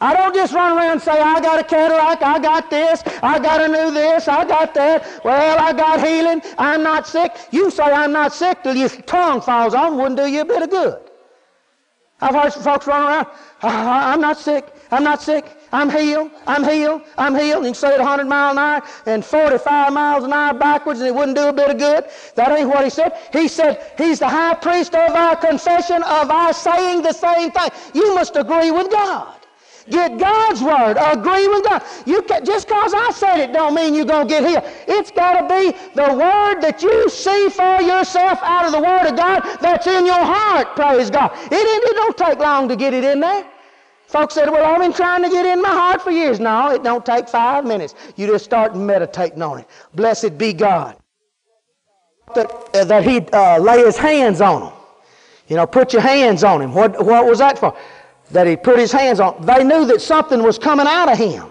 [0.00, 3.38] I don't just run around and say, I got a cataract, I got this, I
[3.38, 5.24] got a new this, I got that.
[5.24, 7.32] Well, I got healing, I'm not sick.
[7.50, 10.62] You say I'm not sick till your tongue falls off, wouldn't do you a bit
[10.62, 11.00] of good.
[12.20, 15.90] I've heard some folks run around, ah, ah, I'm not sick, I'm not sick, I'm
[15.90, 17.64] healed, I'm healed, I'm healed.
[17.64, 21.08] You can say it 100 miles an hour and 45 miles an hour backwards and
[21.08, 22.04] it wouldn't do a bit of good.
[22.36, 23.12] That ain't what he said.
[23.32, 27.70] He said, He's the high priest of our confession, of our saying the same thing.
[27.94, 29.37] You must agree with God.
[29.90, 30.96] Get God's word.
[30.98, 31.82] Agree with God.
[32.06, 34.64] You can, just because I said it don't mean you're going to get healed.
[34.86, 39.06] It's got to be the word that you see for yourself out of the word
[39.06, 40.76] of God that's in your heart.
[40.76, 41.32] Praise God.
[41.46, 43.46] It, it don't take long to get it in there.
[44.06, 46.40] Folks said, well, I've been trying to get in my heart for years.
[46.40, 47.94] No, it don't take five minutes.
[48.16, 49.68] You just start meditating on it.
[49.94, 50.96] Blessed be God.
[52.34, 54.72] That, that he'd uh, lay his hands on them.
[55.48, 56.74] You know, put your hands on him.
[56.74, 57.76] What, what was that for?
[58.30, 59.44] That he put his hands on.
[59.44, 61.50] They knew that something was coming out of him.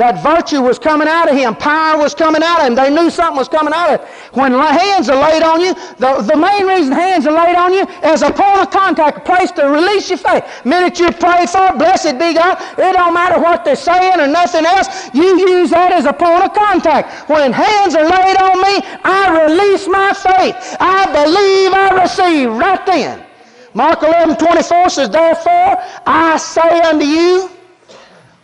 [0.00, 1.54] That virtue was coming out of him.
[1.56, 2.74] Power was coming out of him.
[2.74, 4.08] They knew something was coming out of him.
[4.32, 7.84] When hands are laid on you, the, the main reason hands are laid on you
[8.08, 10.44] is a point of contact, a place to release your faith.
[10.64, 14.26] minute you pray for it, blessed be God, it don't matter what they're saying or
[14.26, 15.12] nothing else.
[15.12, 17.28] You use that as a point of contact.
[17.28, 20.56] When hands are laid on me, I release my faith.
[20.80, 23.26] I believe I receive right then.
[23.74, 27.50] Mark 11, 24 says, Therefore I say unto you,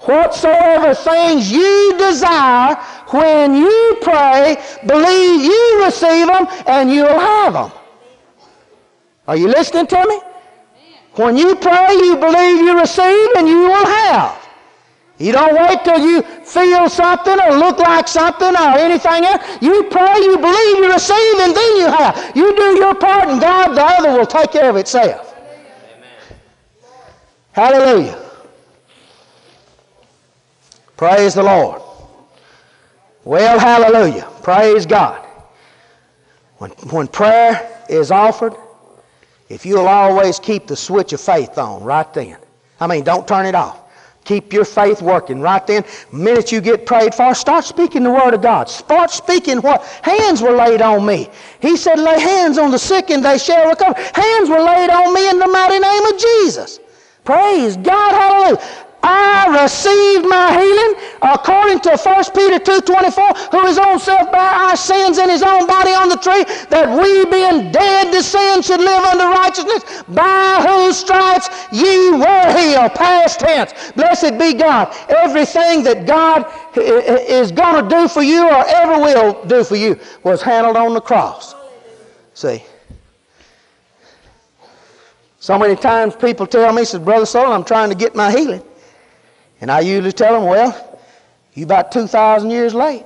[0.06, 2.76] Whatsoever things you desire,
[3.10, 4.56] when you pray,
[4.86, 7.72] believe you receive them and you'll have them.
[9.26, 10.20] Are you listening to me?
[11.14, 14.45] When you pray, you believe you receive and you will have.
[15.18, 19.42] You don't wait till you feel something or look like something or anything else.
[19.62, 22.32] You pray, you believe, you receive, and then you have.
[22.36, 25.34] You do your part, and God, the other, will take care of itself.
[25.38, 26.10] Amen.
[27.52, 28.22] Hallelujah.
[30.98, 31.80] Praise the Lord.
[33.24, 34.28] Well, hallelujah.
[34.42, 35.26] Praise God.
[36.58, 38.54] When, when prayer is offered,
[39.48, 42.36] if you'll always keep the switch of faith on right then,
[42.80, 43.85] I mean, don't turn it off.
[44.26, 45.84] Keep your faith working right then.
[46.10, 48.68] The minute you get prayed for, start speaking the Word of God.
[48.68, 51.30] Start speaking what hands were laid on me.
[51.60, 53.94] He said, Lay hands on the sick and they shall recover.
[54.14, 56.80] Hands were laid on me in the mighty name of Jesus.
[57.24, 58.85] Praise God, hallelujah.
[59.02, 64.76] I received my healing according to 1 Peter 2.24, who his own self bare our
[64.76, 68.80] sins in his own body on the tree, that we being dead to sin should
[68.80, 72.94] live unto righteousness, by whose stripes ye were healed.
[72.94, 73.92] Past tense.
[73.92, 74.94] Blessed be God.
[75.08, 79.98] Everything that God is going to do for you or ever will do for you
[80.24, 81.54] was handled on the cross.
[82.34, 82.62] See?
[85.38, 88.62] So many times people tell me, says, Brother Soul, I'm trying to get my healing.
[89.60, 91.00] And I usually tell them, well,
[91.54, 93.04] you about 2,000 years late.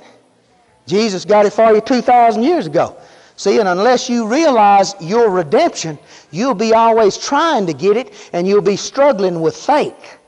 [0.86, 2.96] Jesus got it for you 2,000 years ago.
[3.36, 5.98] See, and unless you realize your redemption,
[6.30, 10.18] you'll be always trying to get it and you'll be struggling with faith.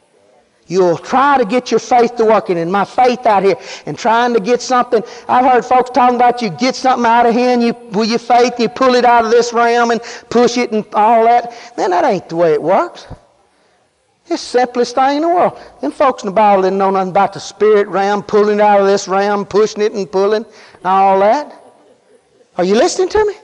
[0.66, 4.32] You'll try to get your faith to working, and my faith out here, and trying
[4.32, 5.02] to get something.
[5.28, 8.18] I've heard folks talking about you get something out of here, and you with your
[8.18, 10.00] faith, you pull it out of this realm and
[10.30, 11.52] push it and all that.
[11.76, 13.06] Man, that ain't the way it works.
[14.33, 15.59] It's the simplest thing in the world.
[15.80, 18.80] Them folks in the Bible didn't know nothing about the spirit ram, pulling it out
[18.80, 21.55] of this ram, pushing it and pulling, and all that.
[22.57, 23.35] Are you listening to me?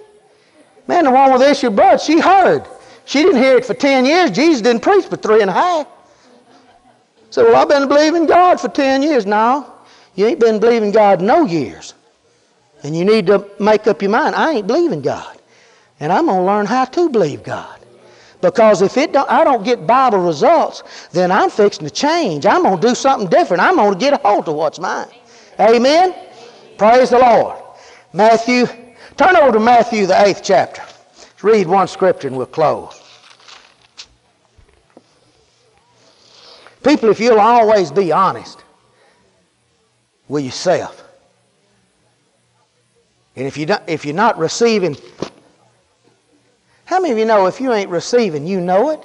[0.87, 2.67] Man, the one with the issue of blood, she heard.
[3.05, 4.31] She didn't hear it for 10 years.
[4.31, 5.87] Jesus didn't preach for three and a half.
[7.31, 9.27] So, well, I've been believing God for 10 years.
[9.27, 9.75] now.
[10.15, 11.95] you ain't been believing God no years.
[12.83, 14.35] And you need to make up your mind.
[14.35, 15.39] I ain't believing God.
[16.01, 17.78] And I'm going to learn how to believe God.
[18.41, 22.47] Because if it don't, I don't get Bible results, then I'm fixing to change.
[22.47, 23.63] I'm going to do something different.
[23.63, 25.09] I'm going to get a hold of what's mine.
[25.59, 26.15] Amen?
[26.77, 27.61] Praise the Lord.
[28.13, 28.67] Matthew,
[29.17, 30.83] turn over to Matthew, the eighth chapter.
[31.17, 33.03] Let's read one scripture and we'll close.
[36.85, 38.63] People, if you'll always be honest
[40.29, 41.05] with yourself,
[43.35, 44.97] and if, you if you're not receiving
[46.89, 49.05] how many of you know if you ain't receiving, you know it?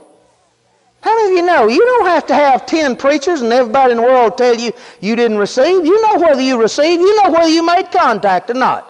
[1.02, 3.98] How many of you know you don't have to have 10 preachers and everybody in
[3.98, 4.72] the world tell you
[5.02, 5.86] you didn't receive?
[5.86, 8.90] You know whether you received, you know whether you made contact or not.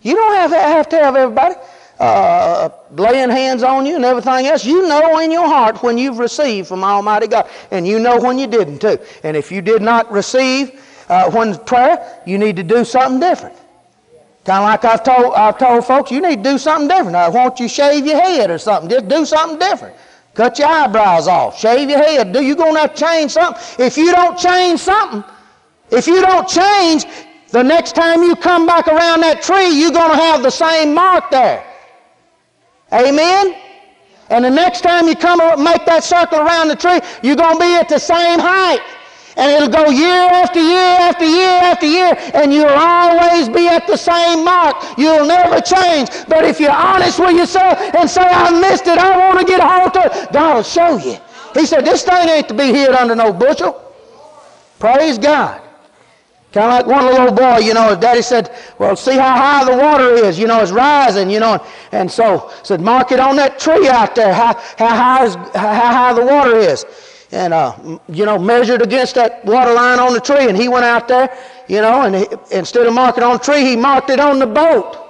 [0.00, 1.56] You don't have to have, to have everybody
[1.98, 4.64] uh, laying hands on you and everything else.
[4.64, 8.38] You know in your heart when you've received from Almighty God, and you know when
[8.38, 9.00] you didn't too.
[9.24, 13.56] And if you did not receive uh, when prayer, you need to do something different.
[14.44, 17.16] Kind of like I've told, I've told folks, you need to do something different.
[17.16, 18.90] I want you shave your head or something.
[18.90, 19.96] Just do something different.
[20.34, 21.58] Cut your eyebrows off.
[21.58, 22.32] Shave your head.
[22.32, 23.62] Do you going to change something?
[23.78, 25.24] If you don't change something,
[25.90, 27.06] if you don't change,
[27.50, 30.92] the next time you come back around that tree, you're going to have the same
[30.92, 31.64] mark there.
[32.92, 33.56] Amen?
[34.28, 37.54] And the next time you come and make that circle around the tree, you're going
[37.54, 38.80] to be at the same height.
[39.36, 43.86] And it'll go year after year after year after year, and you'll always be at
[43.86, 44.76] the same mark.
[44.96, 46.08] You'll never change.
[46.28, 49.60] But if you're honest with yourself and say, I missed it, I want to get
[49.60, 51.18] hold it, God will show you.
[51.54, 53.80] He said, This thing ain't to be hid under no bushel.
[54.78, 55.62] Praise God.
[56.52, 59.64] Kind of like one little boy, you know, his daddy said, Well, see how high
[59.64, 61.64] the water is, you know, it's rising, you know.
[61.90, 65.74] And so said, Mark it on that tree out there, how, how, high, is, how
[65.74, 66.86] high the water is.
[67.34, 70.48] And, uh, you know, measured against that water line on the tree.
[70.48, 73.64] And he went out there, you know, and he, instead of marking on the tree,
[73.64, 75.04] he marked it on the boat.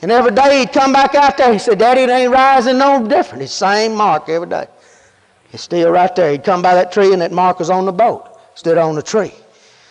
[0.00, 1.52] And every day he'd come back out there.
[1.52, 3.42] He said, Daddy, it ain't rising no different.
[3.42, 4.66] It's the same mark every day.
[5.52, 6.32] It's still right there.
[6.32, 9.02] He'd come by that tree and that mark was on the boat, stood on the
[9.02, 9.32] tree.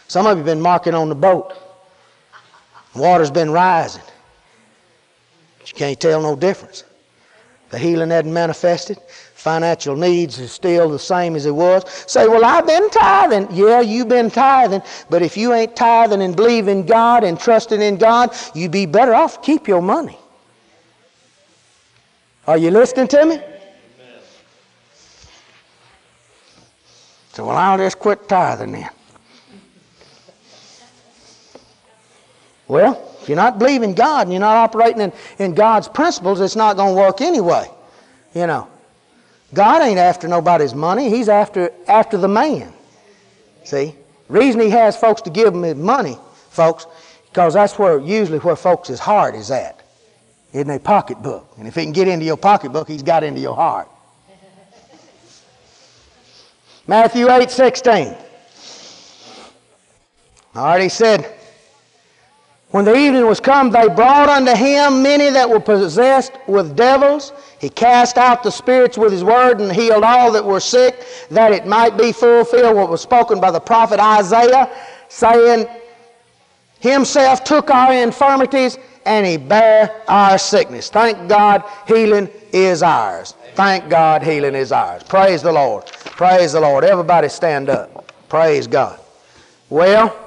[0.07, 1.53] Some of you been marking on the boat.
[2.95, 4.03] Water's been rising.
[5.59, 6.83] But you can't tell no difference.
[7.69, 8.97] The healing hadn't manifested.
[9.45, 11.87] Financial needs is still the same as it was.
[12.07, 13.47] Say, well, I've been tithing.
[13.55, 14.81] Yeah, you've been tithing.
[15.07, 19.13] But if you ain't tithing and believing God and trusting in God, you'd be better
[19.13, 20.17] off keep your money.
[22.47, 23.39] Are you listening to me?
[27.33, 28.89] So, well, I'll just quit tithing then.
[32.67, 36.55] Well, if you're not believing God and you're not operating in, in God's principles, it's
[36.55, 37.69] not going to work anyway.
[38.33, 38.69] You know.
[39.55, 41.09] God ain't after nobody's money.
[41.09, 42.71] He's after, after the man.
[43.63, 43.95] See?
[44.27, 46.17] reason he has folks to give him his money,
[46.49, 46.87] folks,
[47.29, 49.81] because that's where usually where folks' heart is at.
[50.53, 51.53] In their pocketbook.
[51.57, 53.89] And if he can get into your pocketbook, he's got into your heart.
[56.87, 58.15] Matthew 8, 16.
[60.53, 61.35] I already said,
[62.75, 67.31] when the evening was come, they brought unto him many that were possessed with devils.
[67.57, 71.53] He cast out the spirits with his word and healed all that were sick, that
[71.53, 74.69] it might be fulfilled what was spoken by the prophet Isaiah,
[75.07, 75.69] saying,
[76.81, 80.89] Himself took our infirmities and he bare our sickness.
[80.89, 83.35] Thank God, healing is ours.
[83.53, 85.01] Thank God, healing is ours.
[85.03, 85.85] Praise the Lord.
[85.85, 86.83] Praise the Lord.
[86.83, 88.11] Everybody stand up.
[88.27, 88.99] Praise God.
[89.69, 90.24] Well,